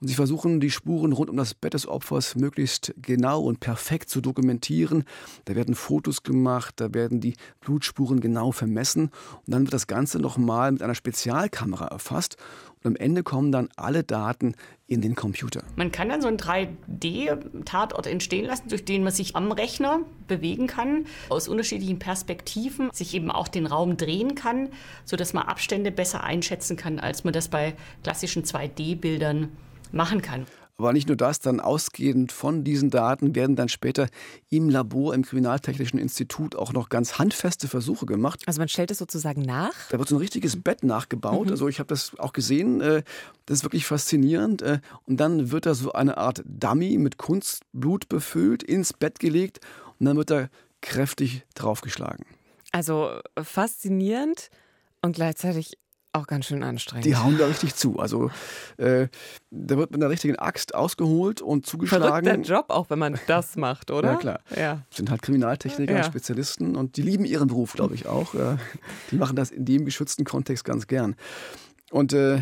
Und 0.00 0.08
sie 0.08 0.14
versuchen, 0.14 0.60
die 0.60 0.70
Spuren 0.70 1.12
rund 1.12 1.30
um 1.30 1.36
das 1.36 1.54
Bett 1.54 1.74
des 1.74 1.86
Opfers 1.86 2.34
möglichst 2.34 2.94
genau 3.00 3.42
und 3.42 3.60
perfekt 3.60 4.10
zu 4.10 4.20
dokumentieren. 4.20 5.04
Da 5.44 5.54
werden 5.54 5.74
Fotos 5.74 6.22
gemacht, 6.22 6.74
da 6.76 6.92
werden 6.92 7.20
die 7.20 7.34
Blutspuren 7.60 8.20
genau 8.20 8.52
vermessen. 8.52 9.04
Und 9.46 9.54
dann 9.54 9.62
wird 9.62 9.72
das 9.72 9.86
Ganze 9.86 10.18
nochmal 10.18 10.72
mit 10.72 10.82
einer 10.82 10.94
Spezialkamera 10.94 11.86
erfasst. 11.86 12.36
Und 12.82 12.88
am 12.88 12.96
Ende 12.96 13.22
kommen 13.22 13.50
dann 13.50 13.70
alle 13.76 14.04
Daten 14.04 14.56
in 14.86 15.00
den 15.00 15.14
Computer. 15.14 15.62
Man 15.76 15.90
kann 15.90 16.10
dann 16.10 16.20
so 16.20 16.28
einen 16.28 16.36
3D-Tatort 16.36 18.06
entstehen 18.06 18.44
lassen, 18.44 18.68
durch 18.68 18.84
den 18.84 19.04
man 19.04 19.12
sich 19.12 19.34
am 19.36 19.52
Rechner 19.52 20.00
bewegen 20.28 20.66
kann, 20.66 21.06
aus 21.30 21.48
unterschiedlichen 21.48 21.98
Perspektiven, 21.98 22.90
sich 22.92 23.14
eben 23.14 23.30
auch 23.30 23.48
den 23.48 23.66
Raum 23.66 23.96
drehen 23.96 24.34
kann, 24.34 24.68
sodass 25.06 25.32
man 25.32 25.44
Abstände 25.44 25.90
besser 25.90 26.24
einschätzen 26.24 26.76
kann, 26.76 26.98
als 26.98 27.24
man 27.24 27.32
das 27.32 27.48
bei 27.48 27.74
klassischen 28.02 28.44
2D-Bildern 28.44 29.48
machen 29.94 30.22
kann. 30.22 30.46
Aber 30.76 30.92
nicht 30.92 31.06
nur 31.06 31.16
das, 31.16 31.38
dann 31.38 31.60
ausgehend 31.60 32.32
von 32.32 32.64
diesen 32.64 32.90
Daten 32.90 33.36
werden 33.36 33.54
dann 33.54 33.68
später 33.68 34.08
im 34.50 34.68
Labor, 34.68 35.14
im 35.14 35.22
Kriminaltechnischen 35.22 36.00
Institut 36.00 36.56
auch 36.56 36.72
noch 36.72 36.88
ganz 36.88 37.18
handfeste 37.18 37.68
Versuche 37.68 38.06
gemacht. 38.06 38.42
Also 38.46 38.60
man 38.60 38.68
stellt 38.68 38.90
es 38.90 38.98
sozusagen 38.98 39.42
nach? 39.42 39.72
Da 39.90 39.98
wird 39.98 40.08
so 40.08 40.16
ein 40.16 40.18
richtiges 40.18 40.60
Bett 40.60 40.82
nachgebaut. 40.82 41.46
Mhm. 41.46 41.52
Also 41.52 41.68
ich 41.68 41.78
habe 41.78 41.86
das 41.86 42.18
auch 42.18 42.32
gesehen. 42.32 42.80
Äh, 42.80 43.04
das 43.46 43.58
ist 43.58 43.64
wirklich 43.64 43.86
faszinierend. 43.86 44.62
Äh, 44.62 44.80
und 45.04 45.18
dann 45.18 45.52
wird 45.52 45.66
da 45.66 45.74
so 45.74 45.92
eine 45.92 46.18
Art 46.18 46.42
Dummy 46.44 46.98
mit 46.98 47.18
Kunstblut 47.18 48.08
befüllt, 48.08 48.64
ins 48.64 48.92
Bett 48.92 49.20
gelegt 49.20 49.60
und 50.00 50.06
dann 50.06 50.16
wird 50.16 50.30
da 50.30 50.48
kräftig 50.80 51.44
draufgeschlagen. 51.54 52.26
Also 52.72 53.20
faszinierend 53.40 54.50
und 55.02 55.14
gleichzeitig 55.14 55.78
auch 56.14 56.26
ganz 56.26 56.46
schön 56.46 56.62
anstrengend. 56.62 57.04
Die 57.04 57.16
hauen 57.16 57.36
da 57.38 57.46
richtig 57.46 57.74
zu. 57.74 57.98
Also 57.98 58.30
äh, 58.76 59.08
da 59.50 59.76
wird 59.76 59.90
mit 59.90 60.00
einer 60.00 60.10
richtigen 60.10 60.36
Axt 60.36 60.74
ausgeholt 60.74 61.42
und 61.42 61.66
zugeschlagen. 61.66 62.24
Verrückter 62.26 62.54
Job 62.54 62.66
auch, 62.68 62.90
wenn 62.90 62.98
man 62.98 63.18
das 63.26 63.56
macht, 63.56 63.90
oder? 63.90 64.04
Ja, 64.12 64.16
klar. 64.16 64.40
Ja. 64.56 64.82
Sind 64.90 65.10
halt 65.10 65.22
Kriminaltechniker, 65.22 65.94
Ja. 65.94 66.04
Spezialisten 66.04 66.76
und 66.76 66.96
die 66.96 67.02
lieben 67.02 67.24
ihren 67.24 67.48
Beruf, 67.48 67.72
glaube 67.72 67.94
ich 67.94 68.06
auch. 68.06 68.34
Die 69.10 69.16
machen 69.16 69.36
das 69.36 69.50
in 69.50 69.64
dem 69.64 69.84
geschützten 69.84 70.24
Kontext 70.24 70.64
ganz 70.64 70.86
gern. 70.86 71.16
Und 71.90 72.12
äh, 72.12 72.40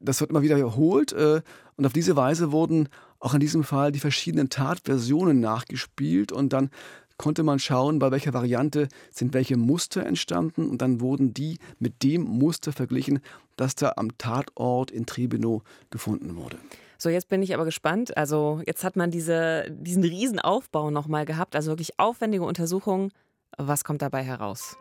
das 0.00 0.20
wird 0.20 0.30
immer 0.30 0.42
wieder 0.42 0.56
wiederholt. 0.56 1.12
Äh, 1.12 1.42
und 1.76 1.86
auf 1.86 1.92
diese 1.92 2.16
Weise 2.16 2.50
wurden 2.52 2.88
auch 3.20 3.34
in 3.34 3.40
diesem 3.40 3.64
Fall 3.64 3.92
die 3.92 4.00
verschiedenen 4.00 4.48
Tatversionen 4.48 5.40
nachgespielt 5.40 6.32
und 6.32 6.52
dann 6.52 6.70
konnte 7.18 7.42
man 7.42 7.58
schauen, 7.58 7.98
bei 7.98 8.10
welcher 8.10 8.32
Variante 8.32 8.88
sind 9.10 9.34
welche 9.34 9.56
Muster 9.56 10.06
entstanden 10.06 10.68
und 10.70 10.80
dann 10.80 11.00
wurden 11.00 11.34
die 11.34 11.58
mit 11.78 12.02
dem 12.02 12.22
Muster 12.22 12.72
verglichen, 12.72 13.20
das 13.56 13.74
da 13.74 13.92
am 13.96 14.16
Tatort 14.16 14.90
in 14.90 15.04
Tribenow 15.04 15.62
gefunden 15.90 16.36
wurde. 16.36 16.56
So, 16.96 17.10
jetzt 17.10 17.28
bin 17.28 17.42
ich 17.42 17.54
aber 17.54 17.64
gespannt. 17.64 18.16
Also, 18.16 18.60
jetzt 18.66 18.82
hat 18.82 18.96
man 18.96 19.10
diese, 19.10 19.66
diesen 19.70 20.02
Riesenaufbau 20.02 20.90
nochmal 20.90 21.26
gehabt, 21.26 21.54
also 21.54 21.70
wirklich 21.70 21.98
aufwendige 22.00 22.44
Untersuchungen. 22.44 23.12
Was 23.56 23.84
kommt 23.84 24.02
dabei 24.02 24.22
heraus? 24.22 24.76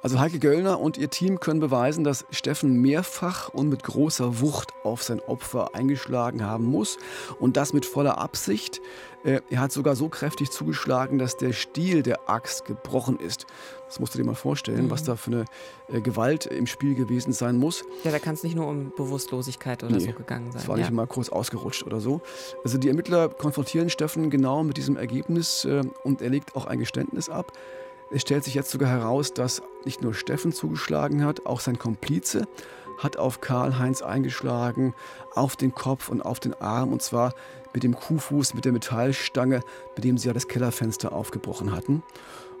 Also 0.00 0.20
Heike 0.20 0.38
Göllner 0.38 0.78
und 0.78 0.96
ihr 0.96 1.10
Team 1.10 1.40
können 1.40 1.58
beweisen, 1.58 2.04
dass 2.04 2.24
Steffen 2.30 2.80
mehrfach 2.80 3.48
und 3.48 3.68
mit 3.68 3.82
großer 3.82 4.40
Wucht 4.40 4.72
auf 4.84 5.02
sein 5.02 5.18
Opfer 5.18 5.74
eingeschlagen 5.74 6.44
haben 6.44 6.66
muss 6.66 6.98
und 7.40 7.56
das 7.56 7.72
mit 7.72 7.84
voller 7.84 8.18
Absicht. 8.18 8.80
Äh, 9.24 9.40
Er 9.50 9.60
hat 9.60 9.72
sogar 9.72 9.96
so 9.96 10.08
kräftig 10.08 10.50
zugeschlagen, 10.50 11.18
dass 11.18 11.36
der 11.36 11.52
Stiel 11.52 12.02
der 12.02 12.28
Axt 12.28 12.64
gebrochen 12.64 13.18
ist. 13.18 13.46
Das 13.86 14.00
musst 14.00 14.14
du 14.14 14.18
dir 14.18 14.24
mal 14.24 14.34
vorstellen, 14.34 14.90
was 14.90 15.02
da 15.02 15.16
für 15.16 15.30
eine 15.30 15.44
äh, 15.88 16.00
Gewalt 16.00 16.46
im 16.46 16.66
Spiel 16.66 16.94
gewesen 16.94 17.32
sein 17.32 17.56
muss. 17.56 17.84
Ja, 18.04 18.10
da 18.10 18.18
kann 18.18 18.34
es 18.34 18.42
nicht 18.42 18.54
nur 18.54 18.66
um 18.66 18.92
Bewusstlosigkeit 18.96 19.82
oder 19.82 19.96
Nee, 19.96 20.00
so 20.06 20.12
gegangen 20.12 20.52
sein. 20.52 20.60
Das 20.60 20.68
war 20.68 20.76
ja. 20.76 20.84
nicht 20.84 20.92
mal 20.92 21.06
kurz 21.06 21.28
ausgerutscht 21.30 21.84
oder 21.84 22.00
so. 22.00 22.20
Also 22.64 22.78
die 22.78 22.88
Ermittler 22.88 23.28
konfrontieren 23.28 23.90
Steffen 23.90 24.30
genau 24.30 24.62
mit 24.62 24.76
diesem 24.76 24.96
Ergebnis 24.96 25.64
äh, 25.64 25.82
und 26.04 26.22
er 26.22 26.30
legt 26.30 26.54
auch 26.54 26.66
ein 26.66 26.78
Geständnis 26.78 27.28
ab. 27.28 27.52
Es 28.10 28.22
stellt 28.22 28.44
sich 28.44 28.54
jetzt 28.54 28.70
sogar 28.70 28.88
heraus, 28.88 29.34
dass 29.34 29.62
nicht 29.84 30.00
nur 30.02 30.14
Steffen 30.14 30.52
zugeschlagen 30.52 31.24
hat, 31.24 31.44
auch 31.44 31.60
sein 31.60 31.78
Komplize 31.78 32.46
hat 32.98 33.16
auf 33.16 33.40
Karl-Heinz 33.40 34.02
eingeschlagen, 34.02 34.94
auf 35.34 35.56
den 35.56 35.74
Kopf 35.74 36.08
und 36.08 36.22
auf 36.22 36.40
den 36.40 36.54
Arm 36.54 36.92
und 36.92 37.02
zwar 37.02 37.34
mit 37.72 37.82
dem 37.82 37.94
Kuhfuß, 37.94 38.54
mit 38.54 38.64
der 38.64 38.72
Metallstange, 38.72 39.62
mit 39.94 40.04
dem 40.04 40.18
sie 40.18 40.28
ja 40.28 40.34
das 40.34 40.48
Kellerfenster 40.48 41.12
aufgebrochen 41.12 41.72
hatten. 41.72 42.02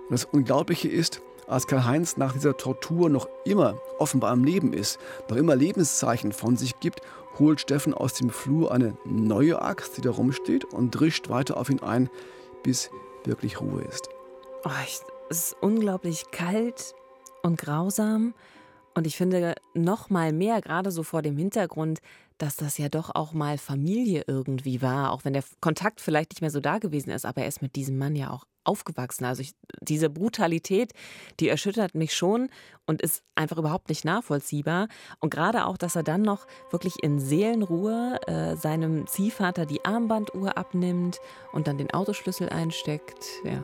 Und 0.08 0.10
das 0.10 0.24
Unglaubliche 0.24 0.88
ist, 0.88 1.20
als 1.46 1.66
Karl-Heinz 1.66 2.16
nach 2.18 2.34
dieser 2.34 2.56
Tortur 2.56 3.08
noch 3.08 3.28
immer 3.44 3.78
offenbar 3.98 4.30
am 4.30 4.44
Leben 4.44 4.72
ist, 4.72 4.98
noch 5.28 5.36
immer 5.36 5.56
Lebenszeichen 5.56 6.32
von 6.32 6.56
sich 6.56 6.78
gibt, 6.80 7.00
holt 7.38 7.60
Steffen 7.60 7.94
aus 7.94 8.14
dem 8.14 8.30
Flur 8.30 8.72
eine 8.72 8.96
neue 9.04 9.62
Axt, 9.62 9.96
die 9.96 10.00
da 10.02 10.10
rumsteht, 10.10 10.64
und 10.64 10.90
drischt 10.90 11.28
weiter 11.28 11.56
auf 11.56 11.70
ihn 11.70 11.80
ein, 11.80 12.10
bis 12.62 12.90
wirklich 13.24 13.60
Ruhe 13.60 13.82
ist. 13.82 14.08
Oh, 14.64 14.70
ich, 14.84 15.00
es 15.30 15.38
ist 15.38 15.56
unglaublich 15.60 16.30
kalt 16.30 16.94
und 17.42 17.58
grausam. 17.58 18.34
Und 18.98 19.06
ich 19.06 19.16
finde 19.16 19.54
noch 19.74 20.10
mal 20.10 20.32
mehr, 20.32 20.60
gerade 20.60 20.90
so 20.90 21.04
vor 21.04 21.22
dem 21.22 21.36
Hintergrund, 21.36 22.00
dass 22.36 22.56
das 22.56 22.78
ja 22.78 22.88
doch 22.88 23.14
auch 23.14 23.32
mal 23.32 23.56
Familie 23.56 24.24
irgendwie 24.26 24.82
war, 24.82 25.12
auch 25.12 25.24
wenn 25.24 25.34
der 25.34 25.44
Kontakt 25.60 26.00
vielleicht 26.00 26.32
nicht 26.32 26.40
mehr 26.40 26.50
so 26.50 26.58
da 26.58 26.78
gewesen 26.78 27.10
ist, 27.10 27.24
aber 27.24 27.42
er 27.42 27.48
ist 27.48 27.62
mit 27.62 27.76
diesem 27.76 27.96
Mann 27.96 28.16
ja 28.16 28.30
auch 28.30 28.44
aufgewachsen. 28.64 29.24
Also 29.24 29.42
ich, 29.42 29.54
diese 29.80 30.10
Brutalität, 30.10 30.92
die 31.38 31.48
erschüttert 31.48 31.94
mich 31.94 32.12
schon 32.12 32.48
und 32.86 33.00
ist 33.00 33.22
einfach 33.36 33.56
überhaupt 33.56 33.88
nicht 33.88 34.04
nachvollziehbar. 34.04 34.88
Und 35.20 35.30
gerade 35.30 35.66
auch, 35.66 35.76
dass 35.76 35.94
er 35.94 36.02
dann 36.02 36.22
noch 36.22 36.46
wirklich 36.72 37.00
in 37.00 37.20
Seelenruhe 37.20 38.18
äh, 38.26 38.56
seinem 38.56 39.06
Ziehvater 39.06 39.64
die 39.64 39.84
Armbanduhr 39.84 40.58
abnimmt 40.58 41.18
und 41.52 41.68
dann 41.68 41.78
den 41.78 41.92
Autoschlüssel 41.92 42.48
einsteckt. 42.48 43.24
Ja. 43.44 43.62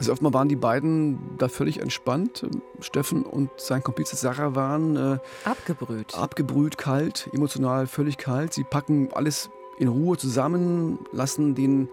Also 0.00 0.12
offenbar 0.12 0.32
waren 0.32 0.48
die 0.48 0.56
beiden 0.56 1.36
da 1.36 1.48
völlig 1.48 1.78
entspannt. 1.78 2.46
Steffen 2.80 3.22
und 3.22 3.50
sein 3.58 3.82
Komplize 3.82 4.16
Sarah 4.16 4.54
waren 4.54 4.96
äh, 4.96 5.18
Abgebrüht. 5.44 6.14
abgebrüht, 6.14 6.78
kalt, 6.78 7.28
emotional 7.34 7.86
völlig 7.86 8.16
kalt. 8.16 8.54
Sie 8.54 8.64
packen 8.64 9.10
alles 9.12 9.50
in 9.78 9.88
Ruhe 9.88 10.16
zusammen, 10.16 11.00
lassen 11.12 11.54
den 11.54 11.90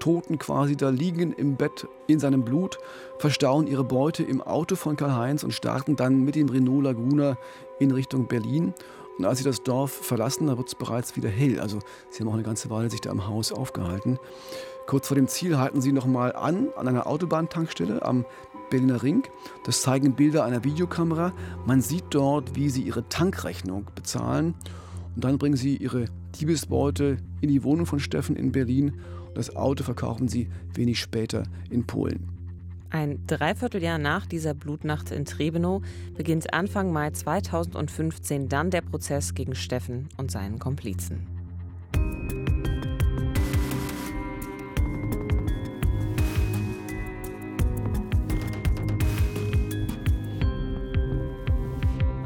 Toten 0.00 0.38
quasi 0.38 0.76
da 0.76 0.90
liegen 0.90 1.32
im 1.32 1.56
Bett 1.56 1.88
in 2.06 2.20
seinem 2.20 2.44
Blut, 2.44 2.78
verstauen 3.18 3.66
ihre 3.66 3.84
Beute 3.84 4.22
im 4.22 4.42
Auto 4.42 4.76
von 4.76 4.96
Karl-Heinz 4.96 5.42
und 5.42 5.52
starten 5.52 5.96
dann 5.96 6.22
mit 6.22 6.34
dem 6.34 6.50
Renault 6.50 6.84
Laguna 6.84 7.38
in 7.78 7.90
Richtung 7.90 8.28
Berlin. 8.28 8.74
Und 9.16 9.24
als 9.24 9.38
sie 9.38 9.44
das 9.44 9.62
Dorf 9.62 9.92
verlassen, 9.92 10.46
da 10.46 10.58
wird 10.58 10.68
es 10.68 10.74
bereits 10.74 11.16
wieder 11.16 11.30
hell. 11.30 11.58
Also 11.58 11.78
sie 12.10 12.20
haben 12.20 12.28
auch 12.28 12.34
eine 12.34 12.42
ganze 12.42 12.68
Weile 12.68 12.90
sich 12.90 13.00
da 13.00 13.10
im 13.10 13.26
Haus 13.26 13.50
aufgehalten. 13.50 14.18
Kurz 14.86 15.08
vor 15.08 15.14
dem 15.14 15.28
Ziel 15.28 15.58
halten 15.58 15.80
sie 15.80 15.92
nochmal 15.92 16.34
an, 16.34 16.68
an 16.76 16.88
einer 16.88 17.06
Autobahntankstelle 17.06 18.04
am 18.04 18.24
Berliner 18.70 19.02
Ring. 19.02 19.24
Das 19.64 19.82
zeigen 19.82 20.14
Bilder 20.14 20.44
einer 20.44 20.64
Videokamera. 20.64 21.32
Man 21.66 21.80
sieht 21.80 22.04
dort, 22.10 22.56
wie 22.56 22.70
sie 22.70 22.82
ihre 22.82 23.08
Tankrechnung 23.08 23.86
bezahlen. 23.94 24.54
Und 25.14 25.24
dann 25.24 25.38
bringen 25.38 25.56
sie 25.56 25.76
ihre 25.76 26.06
Diebesbeute 26.40 27.18
in 27.40 27.48
die 27.48 27.62
Wohnung 27.64 27.86
von 27.86 28.00
Steffen 28.00 28.36
in 28.36 28.52
Berlin. 28.52 29.00
Und 29.28 29.36
das 29.36 29.54
Auto 29.54 29.84
verkaufen 29.84 30.28
sie 30.28 30.48
wenig 30.74 30.98
später 30.98 31.42
in 31.68 31.86
Polen. 31.86 32.28
Ein 32.90 33.24
Dreivierteljahr 33.28 33.98
nach 33.98 34.26
dieser 34.26 34.52
Blutnacht 34.52 35.12
in 35.12 35.24
Trebenow 35.24 35.80
beginnt 36.16 36.52
Anfang 36.52 36.92
Mai 36.92 37.10
2015 37.10 38.48
dann 38.48 38.70
der 38.70 38.80
Prozess 38.80 39.34
gegen 39.34 39.54
Steffen 39.54 40.08
und 40.16 40.32
seinen 40.32 40.58
Komplizen. 40.58 41.39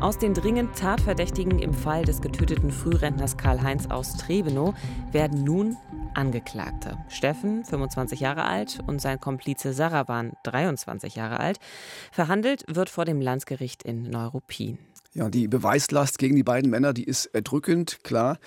Aus 0.05 0.19
den 0.19 0.35
dringend 0.35 0.77
Tatverdächtigen 0.77 1.61
im 1.61 1.73
Fall 1.73 2.05
des 2.05 2.21
getöteten 2.21 2.71
Frührentners 2.71 3.39
Karl-Heinz 3.39 3.87
aus 3.87 4.19
Trebenow 4.19 4.75
werden 5.13 5.45
nun 5.45 5.79
Angeklagte. 6.13 6.99
Steffen, 7.09 7.65
25 7.65 8.21
Jahre 8.21 8.45
alt, 8.45 8.81
und 8.87 9.01
sein 9.01 9.19
Komplize 9.19 9.73
Sarawan, 9.73 10.35
23 10.43 11.15
Jahre 11.15 11.41
alt. 11.41 11.59
Verhandelt 12.13 12.65
wird 12.69 12.91
vor 12.91 13.07
dem 13.07 13.23
Landesgericht 13.23 13.83
in 13.83 14.03
Neuruppin. 14.03 14.77
Ja, 15.17 15.31
die 15.31 15.47
Beweislast 15.47 16.19
gegen 16.19 16.35
die 16.35 16.43
beiden 16.43 16.69
Männer, 16.71 16.93
die 16.93 17.05
ist 17.05 17.27
erdrückend, 17.27 18.03
klar. 18.03 18.39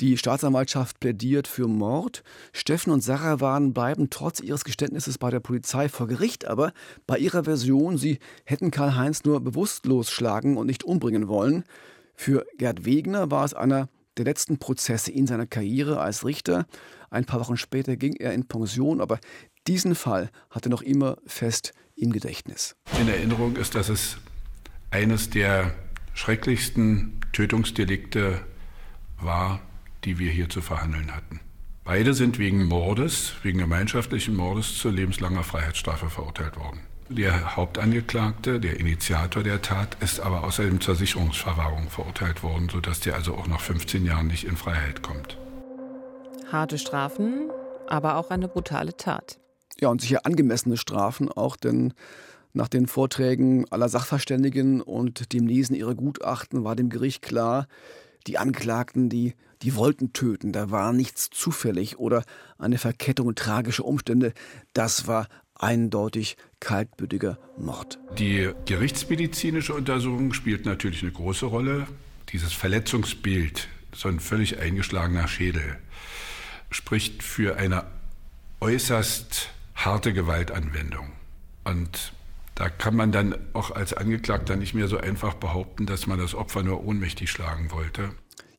Die 0.00 0.16
Staatsanwaltschaft 0.16 1.00
plädiert 1.00 1.48
für 1.48 1.66
Mord. 1.66 2.22
Steffen 2.52 2.92
und 2.92 3.00
Sarah 3.00 3.40
waren 3.40 3.74
bleiben 3.74 4.08
trotz 4.08 4.38
ihres 4.38 4.62
Geständnisses 4.62 5.18
bei 5.18 5.30
der 5.30 5.40
Polizei 5.40 5.88
vor 5.88 6.06
Gericht, 6.06 6.46
aber 6.46 6.72
bei 7.08 7.18
ihrer 7.18 7.42
Version, 7.42 7.98
sie 7.98 8.20
hätten 8.44 8.70
Karl-Heinz 8.70 9.24
nur 9.24 9.40
bewusstlos 9.40 10.12
schlagen 10.12 10.56
und 10.56 10.68
nicht 10.68 10.84
umbringen 10.84 11.26
wollen. 11.26 11.64
Für 12.14 12.46
Gerd 12.56 12.84
Wegner 12.84 13.32
war 13.32 13.44
es 13.44 13.52
einer 13.52 13.88
der 14.16 14.24
letzten 14.24 14.58
Prozesse 14.58 15.10
in 15.10 15.26
seiner 15.26 15.46
Karriere 15.46 16.00
als 16.00 16.24
Richter. 16.24 16.66
Ein 17.10 17.24
paar 17.24 17.40
Wochen 17.40 17.56
später 17.56 17.96
ging 17.96 18.14
er 18.14 18.32
in 18.32 18.46
Pension, 18.46 19.00
aber 19.00 19.18
diesen 19.66 19.96
Fall 19.96 20.30
hat 20.50 20.66
er 20.66 20.70
noch 20.70 20.82
immer 20.82 21.16
fest 21.26 21.72
im 21.96 22.12
Gedächtnis. 22.12 22.76
In 23.00 23.08
Erinnerung 23.08 23.56
ist, 23.56 23.74
dass 23.74 23.88
es 23.88 24.18
eines 24.90 25.28
der 25.28 25.74
schrecklichsten 26.14 27.20
Tötungsdelikte 27.32 28.40
war, 29.20 29.60
die 30.04 30.18
wir 30.18 30.30
hier 30.30 30.48
zu 30.48 30.60
verhandeln 30.60 31.14
hatten. 31.14 31.40
Beide 31.84 32.14
sind 32.14 32.38
wegen 32.38 32.64
Mordes, 32.64 33.34
wegen 33.42 33.58
gemeinschaftlichen 33.58 34.36
Mordes 34.36 34.78
zu 34.78 34.90
lebenslanger 34.90 35.42
Freiheitsstrafe 35.42 36.10
verurteilt 36.10 36.56
worden. 36.56 36.80
Der 37.08 37.56
Hauptangeklagte, 37.56 38.60
der 38.60 38.78
Initiator 38.78 39.42
der 39.42 39.60
Tat, 39.60 39.96
ist 40.00 40.20
aber 40.20 40.44
außerdem 40.44 40.80
zur 40.80 40.94
Sicherungsverwahrung 40.94 41.90
verurteilt 41.90 42.42
worden, 42.42 42.68
sodass 42.70 43.00
der 43.00 43.16
also 43.16 43.34
auch 43.34 43.48
nach 43.48 43.60
15 43.60 44.06
Jahren 44.06 44.28
nicht 44.28 44.44
in 44.44 44.56
Freiheit 44.56 45.02
kommt. 45.02 45.36
Harte 46.50 46.78
Strafen, 46.78 47.50
aber 47.88 48.16
auch 48.16 48.30
eine 48.30 48.48
brutale 48.48 48.96
Tat. 48.96 49.38
Ja, 49.80 49.88
und 49.88 50.00
sicher 50.00 50.24
angemessene 50.24 50.76
Strafen 50.76 51.30
auch, 51.30 51.56
denn 51.56 51.92
nach 52.52 52.68
den 52.68 52.86
Vorträgen 52.86 53.64
aller 53.70 53.88
Sachverständigen 53.88 54.80
und 54.80 55.32
dem 55.32 55.46
Lesen 55.46 55.74
ihrer 55.74 55.94
Gutachten 55.94 56.64
war 56.64 56.76
dem 56.76 56.90
Gericht 56.90 57.22
klar, 57.22 57.66
die 58.26 58.38
Anklagten, 58.38 59.08
die, 59.08 59.34
die 59.62 59.74
wollten 59.74 60.12
töten, 60.12 60.52
da 60.52 60.70
war 60.70 60.92
nichts 60.92 61.30
zufällig 61.30 61.98
oder 61.98 62.24
eine 62.58 62.78
Verkettung 62.78 63.34
tragischer 63.34 63.84
Umstände, 63.84 64.32
das 64.74 65.06
war 65.06 65.28
eindeutig 65.54 66.36
kaltblütiger 66.60 67.38
Mord. 67.56 67.98
Die 68.18 68.50
gerichtsmedizinische 68.66 69.74
Untersuchung 69.74 70.32
spielt 70.32 70.66
natürlich 70.66 71.02
eine 71.02 71.12
große 71.12 71.46
Rolle. 71.46 71.86
Dieses 72.30 72.52
Verletzungsbild, 72.52 73.68
so 73.94 74.08
ein 74.08 74.20
völlig 74.20 74.58
eingeschlagener 74.58 75.28
Schädel, 75.28 75.76
spricht 76.70 77.22
für 77.22 77.56
eine 77.56 77.84
äußerst 78.60 79.50
harte 79.74 80.12
Gewaltanwendung. 80.12 81.12
Und 81.64 82.12
Da 82.62 82.68
kann 82.68 82.94
man 82.94 83.10
dann 83.10 83.34
auch 83.54 83.72
als 83.72 83.92
Angeklagter 83.92 84.54
nicht 84.54 84.72
mehr 84.72 84.86
so 84.86 84.96
einfach 84.96 85.34
behaupten, 85.34 85.84
dass 85.84 86.06
man 86.06 86.20
das 86.20 86.32
Opfer 86.32 86.62
nur 86.62 86.84
ohnmächtig 86.84 87.28
schlagen 87.28 87.72
wollte. 87.72 88.10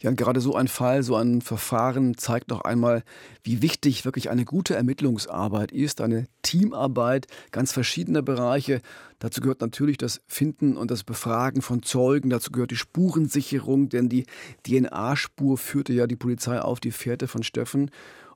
Ja, 0.02 0.10
und 0.10 0.18
gerade 0.18 0.42
so 0.42 0.56
ein 0.56 0.68
Fall, 0.68 1.04
so 1.04 1.16
ein 1.16 1.40
Verfahren 1.40 2.18
zeigt 2.18 2.50
noch 2.50 2.60
einmal, 2.66 3.04
wie 3.46 3.62
wichtig 3.62 4.04
wirklich 4.04 4.30
eine 4.30 4.44
gute 4.44 4.76
Ermittlungsarbeit 4.76 5.72
ist, 5.72 6.02
eine 6.02 6.28
Teamarbeit 6.42 7.28
ganz 7.52 7.72
verschiedener 7.72 8.24
Bereiche. 8.24 8.82
Dazu 9.20 9.40
gehört 9.40 9.62
natürlich 9.62 9.98
das 9.98 10.20
Finden 10.28 10.76
und 10.76 10.92
das 10.92 11.06
Befragen 11.06 11.62
von 11.62 11.82
Zeugen, 11.82 12.30
dazu 12.30 12.52
gehört 12.52 12.72
die 12.72 12.76
Spurensicherung, 12.76 13.88
denn 13.88 14.10
die 14.10 14.26
DNA-Spur 14.68 15.58
führte 15.58 15.94
ja 15.94 16.08
die 16.08 16.18
Polizei 16.18 16.60
auf 16.60 16.82
die 16.82 16.92
Fährte 16.92 17.30
von 17.30 17.42
Steffen 17.42 17.90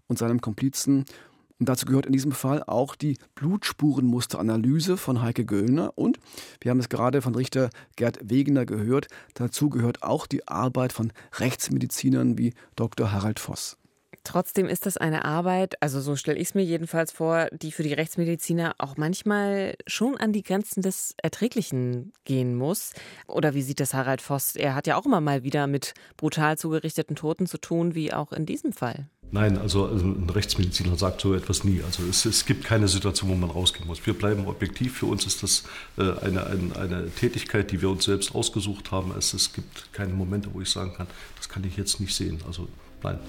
und 0.08 0.18
seinem 0.18 0.40
Komplizen. 0.40 1.04
Und 1.60 1.70
dazu 1.70 1.86
gehört 1.86 2.06
in 2.06 2.14
diesem 2.14 2.32
Fall 2.32 2.64
auch 2.64 2.96
die 2.96 3.18
Blutspurenmusteranalyse 3.36 4.98
von 4.98 5.22
Heike 5.22 5.46
Göllner. 5.46 5.92
Und 5.96 6.20
wir 6.62 6.70
haben 6.72 6.80
es 6.80 6.90
gerade 6.90 7.22
von 7.22 7.34
Richter 7.36 7.70
Gerd 7.96 8.20
Wegener 8.22 8.66
gehört, 8.66 9.08
dazu 9.34 9.70
gehört 9.70 10.04
auch 10.04 10.28
die 10.28 10.48
Arbeit 10.48 10.94
von 10.94 11.12
Rechtsmedizinern 11.40 12.38
wie 12.38 12.54
Dr. 12.76 13.12
Harald 13.12 13.40
Voss. 13.40 13.78
Trotzdem 14.28 14.68
ist 14.68 14.86
das 14.86 14.98
eine 14.98 15.24
Arbeit, 15.24 15.82
also 15.82 16.02
so 16.02 16.18
stelle 16.18 16.38
ich 16.38 16.50
es 16.50 16.54
mir 16.54 16.62
jedenfalls 16.62 17.14
vor, 17.14 17.48
die 17.54 17.72
für 17.72 17.84
die 17.84 17.94
Rechtsmediziner 17.94 18.76
auch 18.78 18.98
manchmal 18.98 19.76
schon 19.88 20.18
an 20.18 20.34
die 20.34 20.44
Grenzen 20.44 20.82
des 20.82 21.16
Erträglichen 21.24 22.12
gehen 22.26 22.54
muss. 22.54 22.92
Oder 23.28 23.54
wie 23.54 23.62
sieht 23.62 23.80
das 23.80 23.94
Harald 23.94 24.20
Voss? 24.22 24.58
Er 24.58 24.76
hat 24.76 24.86
ja 24.86 24.98
auch 24.98 25.06
immer 25.06 25.22
mal 25.22 25.44
wieder 25.44 25.66
mit 25.66 25.94
brutal 26.18 26.58
zugerichteten 26.58 27.16
Toten 27.16 27.48
zu 27.48 27.58
tun, 27.58 27.96
wie 27.96 28.12
auch 28.12 28.34
in 28.34 28.46
diesem 28.46 28.74
Fall. 28.74 29.08
Nein, 29.32 29.58
also, 29.58 29.86
also 29.86 30.06
ein 30.06 30.30
Rechtsmediziner 30.30 30.98
sagt 30.98 31.22
so 31.22 31.34
etwas 31.34 31.64
nie. 31.64 31.82
Also 31.84 32.04
es, 32.04 32.26
es, 32.26 32.46
gibt 32.46 32.66
keine 32.66 32.90
Situation, 32.90 33.30
wo 33.30 33.36
man 33.36 33.50
rausgehen 33.50 33.88
muss. 33.88 34.06
Wir 34.06 34.14
bleiben 34.14 34.46
objektiv. 34.46 34.98
Für 34.98 35.06
uns 35.06 35.26
ist 35.26 35.42
das 35.42 35.64
äh, 35.98 36.02
eine, 36.02 36.48
eine, 36.48 36.76
eine, 36.76 37.10
Tätigkeit, 37.12 37.72
die 37.72 37.82
wir 37.82 37.90
uns 37.90 38.04
selbst 38.04 38.36
ausgesucht 38.36 38.92
haben. 38.92 39.14
Es, 39.18 39.34
es 39.34 39.54
gibt 39.54 39.94
keine 39.94 40.12
Momente, 40.12 40.50
wo 40.54 40.60
ich 40.60 40.70
sagen 40.70 40.94
kann, 40.96 41.08
das 41.38 41.48
kann 41.48 41.64
ich 41.64 41.78
jetzt 41.78 42.02
nicht 42.02 42.14
sehen. 42.14 42.42
Also 42.46 42.68
nein. 43.04 43.20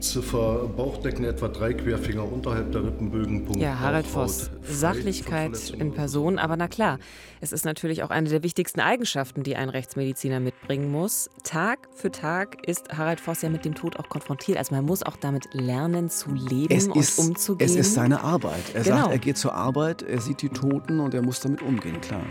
Ziffer 0.00 0.68
Bauchdecken 0.76 1.24
etwa 1.24 1.48
drei 1.48 1.74
Querfinger 1.74 2.22
unterhalb 2.22 2.70
der 2.70 2.84
Rippenbögen. 2.84 3.44
Punkt 3.44 3.60
ja, 3.60 3.80
Harald 3.80 4.06
Voss, 4.06 4.48
Sachlichkeit 4.62 5.70
in 5.70 5.92
Person, 5.92 6.38
aber 6.38 6.56
na 6.56 6.68
klar, 6.68 6.98
es 7.40 7.52
ist 7.52 7.64
natürlich 7.64 8.04
auch 8.04 8.10
eine 8.10 8.28
der 8.28 8.44
wichtigsten 8.44 8.80
Eigenschaften, 8.80 9.42
die 9.42 9.56
ein 9.56 9.68
Rechtsmediziner 9.68 10.38
mitbringen 10.38 10.92
muss. 10.92 11.30
Tag 11.42 11.88
für 11.92 12.12
Tag 12.12 12.64
ist 12.68 12.96
Harald 12.96 13.20
Voss 13.20 13.42
ja 13.42 13.48
mit 13.48 13.64
dem 13.64 13.74
Tod 13.74 13.98
auch 13.98 14.08
konfrontiert. 14.08 14.58
Also 14.58 14.72
man 14.74 14.84
muss 14.84 15.02
auch 15.02 15.16
damit 15.16 15.48
lernen 15.52 16.10
zu 16.10 16.30
leben 16.30 16.72
es 16.72 16.86
und 16.86 16.96
ist, 16.96 17.18
umzugehen. 17.18 17.68
Es 17.68 17.74
ist 17.74 17.94
seine 17.94 18.22
Arbeit. 18.22 18.74
Er 18.74 18.84
genau. 18.84 18.96
sagt, 18.96 19.12
er 19.12 19.18
geht 19.18 19.36
zur 19.36 19.54
Arbeit, 19.54 20.02
er 20.02 20.20
sieht 20.20 20.42
die 20.42 20.48
Toten 20.48 21.00
und 21.00 21.12
er 21.12 21.22
muss 21.22 21.40
damit 21.40 21.60
umgehen, 21.60 22.00
klar. 22.00 22.24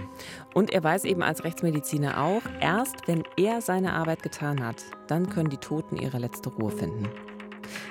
Und 0.53 0.71
er 0.71 0.83
weiß 0.83 1.03
eben 1.03 1.21
als 1.21 1.43
Rechtsmediziner 1.43 2.21
auch, 2.21 2.41
erst 2.61 3.07
wenn 3.07 3.23
er 3.35 3.61
seine 3.61 3.93
Arbeit 3.93 4.23
getan 4.23 4.65
hat, 4.65 4.83
dann 5.07 5.29
können 5.29 5.49
die 5.49 5.57
Toten 5.57 5.97
ihre 5.97 6.17
letzte 6.17 6.49
Ruhe 6.49 6.71
finden. 6.77 7.09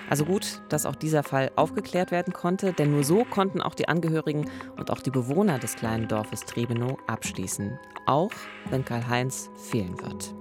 Also 0.09 0.25
gut, 0.25 0.63
dass 0.69 0.87
auch 0.87 0.95
dieser 0.95 1.23
Fall 1.23 1.51
aufgeklärt 1.57 2.11
werden 2.11 2.33
konnte, 2.33 2.73
denn 2.73 2.93
nur 2.93 3.05
so 3.05 3.25
konnten 3.25 3.61
auch 3.61 3.75
die 3.75 3.89
Angehörigen 3.89 4.51
und 4.77 4.91
auch 4.91 5.01
die 5.01 5.11
Bewohner 5.11 5.59
des 5.59 5.75
kleinen 5.77 6.09
Dorfes 6.09 6.45
Trebenow 6.45 6.97
abschließen, 7.07 7.79
auch 8.07 8.31
wenn 8.71 8.85
Karl-Heinz 8.85 9.51
fehlen 9.57 10.01
wird. 10.01 10.33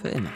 Für 0.00 0.08
immer. 0.08 0.30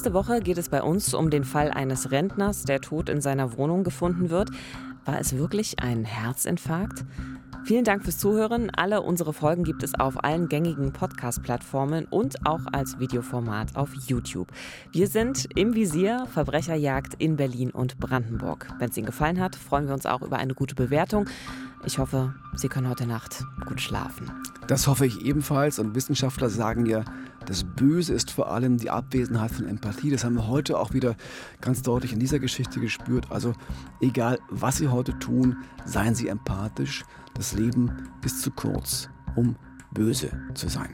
Nächste 0.00 0.14
Woche 0.14 0.40
geht 0.40 0.56
es 0.56 0.70
bei 0.70 0.82
uns 0.82 1.12
um 1.12 1.28
den 1.28 1.44
Fall 1.44 1.70
eines 1.70 2.10
Rentners, 2.10 2.62
der 2.62 2.80
tot 2.80 3.10
in 3.10 3.20
seiner 3.20 3.58
Wohnung 3.58 3.84
gefunden 3.84 4.30
wird. 4.30 4.48
War 5.04 5.20
es 5.20 5.36
wirklich 5.36 5.80
ein 5.80 6.06
Herzinfarkt? 6.06 7.04
Vielen 7.64 7.84
Dank 7.84 8.04
fürs 8.04 8.16
Zuhören. 8.16 8.70
Alle 8.70 9.02
unsere 9.02 9.34
Folgen 9.34 9.62
gibt 9.62 9.82
es 9.82 9.92
auf 9.94 10.24
allen 10.24 10.48
gängigen 10.48 10.94
Podcast-Plattformen 10.94 12.06
und 12.06 12.46
auch 12.46 12.62
als 12.72 12.98
Videoformat 12.98 13.76
auf 13.76 13.92
YouTube. 14.06 14.48
Wir 14.90 15.06
sind 15.06 15.46
im 15.54 15.74
Visier 15.74 16.26
Verbrecherjagd 16.32 17.16
in 17.18 17.36
Berlin 17.36 17.70
und 17.70 17.98
Brandenburg. 17.98 18.68
Wenn 18.78 18.88
es 18.88 18.96
Ihnen 18.96 19.04
gefallen 19.04 19.38
hat, 19.38 19.54
freuen 19.54 19.86
wir 19.86 19.92
uns 19.92 20.06
auch 20.06 20.22
über 20.22 20.38
eine 20.38 20.54
gute 20.54 20.74
Bewertung. 20.74 21.28
Ich 21.86 21.98
hoffe, 21.98 22.34
Sie 22.54 22.68
können 22.68 22.88
heute 22.88 23.06
Nacht 23.06 23.44
gut 23.66 23.80
schlafen. 23.80 24.30
Das 24.66 24.86
hoffe 24.86 25.06
ich 25.06 25.24
ebenfalls. 25.24 25.78
Und 25.78 25.94
Wissenschaftler 25.94 26.50
sagen 26.50 26.84
ja, 26.84 27.04
das 27.46 27.64
Böse 27.64 28.12
ist 28.12 28.30
vor 28.30 28.50
allem 28.52 28.76
die 28.76 28.90
Abwesenheit 28.90 29.50
von 29.50 29.66
Empathie. 29.66 30.10
Das 30.10 30.22
haben 30.22 30.34
wir 30.34 30.46
heute 30.46 30.78
auch 30.78 30.92
wieder 30.92 31.16
ganz 31.62 31.80
deutlich 31.80 32.12
in 32.12 32.20
dieser 32.20 32.38
Geschichte 32.38 32.80
gespürt. 32.80 33.32
Also 33.32 33.54
egal, 34.00 34.38
was 34.50 34.76
Sie 34.76 34.88
heute 34.88 35.18
tun, 35.18 35.56
seien 35.86 36.14
Sie 36.14 36.28
empathisch. 36.28 37.04
Das 37.34 37.54
Leben 37.54 37.90
ist 38.24 38.42
zu 38.42 38.50
kurz, 38.50 39.08
um 39.34 39.56
böse 39.92 40.30
zu 40.54 40.68
sein. 40.68 40.90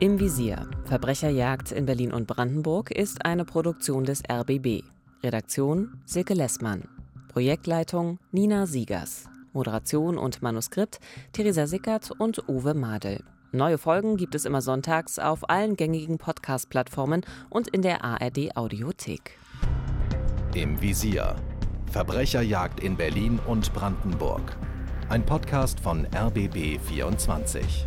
Im 0.00 0.20
Visier. 0.20 0.68
Verbrecherjagd 0.88 1.70
in 1.70 1.84
Berlin 1.84 2.14
und 2.14 2.26
Brandenburg 2.26 2.90
ist 2.90 3.26
eine 3.26 3.44
Produktion 3.44 4.04
des 4.04 4.22
RBB. 4.26 4.84
Redaktion 5.22 6.00
Silke 6.06 6.32
Lessmann. 6.32 6.84
Projektleitung 7.28 8.18
Nina 8.32 8.64
Siegers. 8.64 9.28
Moderation 9.52 10.16
und 10.16 10.40
Manuskript 10.40 10.98
Theresa 11.32 11.66
Sickert 11.66 12.10
und 12.18 12.48
Uwe 12.48 12.72
Madel. 12.72 13.22
Neue 13.52 13.76
Folgen 13.76 14.16
gibt 14.16 14.34
es 14.34 14.46
immer 14.46 14.62
sonntags 14.62 15.18
auf 15.18 15.50
allen 15.50 15.76
gängigen 15.76 16.16
Podcast-Plattformen 16.16 17.20
und 17.50 17.68
in 17.68 17.82
der 17.82 18.02
ARD 18.02 18.56
Audiothek. 18.56 19.38
Im 20.54 20.80
Visier. 20.80 21.36
Verbrecherjagd 21.92 22.80
in 22.80 22.96
Berlin 22.96 23.38
und 23.46 23.74
Brandenburg. 23.74 24.56
Ein 25.10 25.26
Podcast 25.26 25.80
von 25.80 26.06
RBB 26.14 26.80
24. 26.80 27.86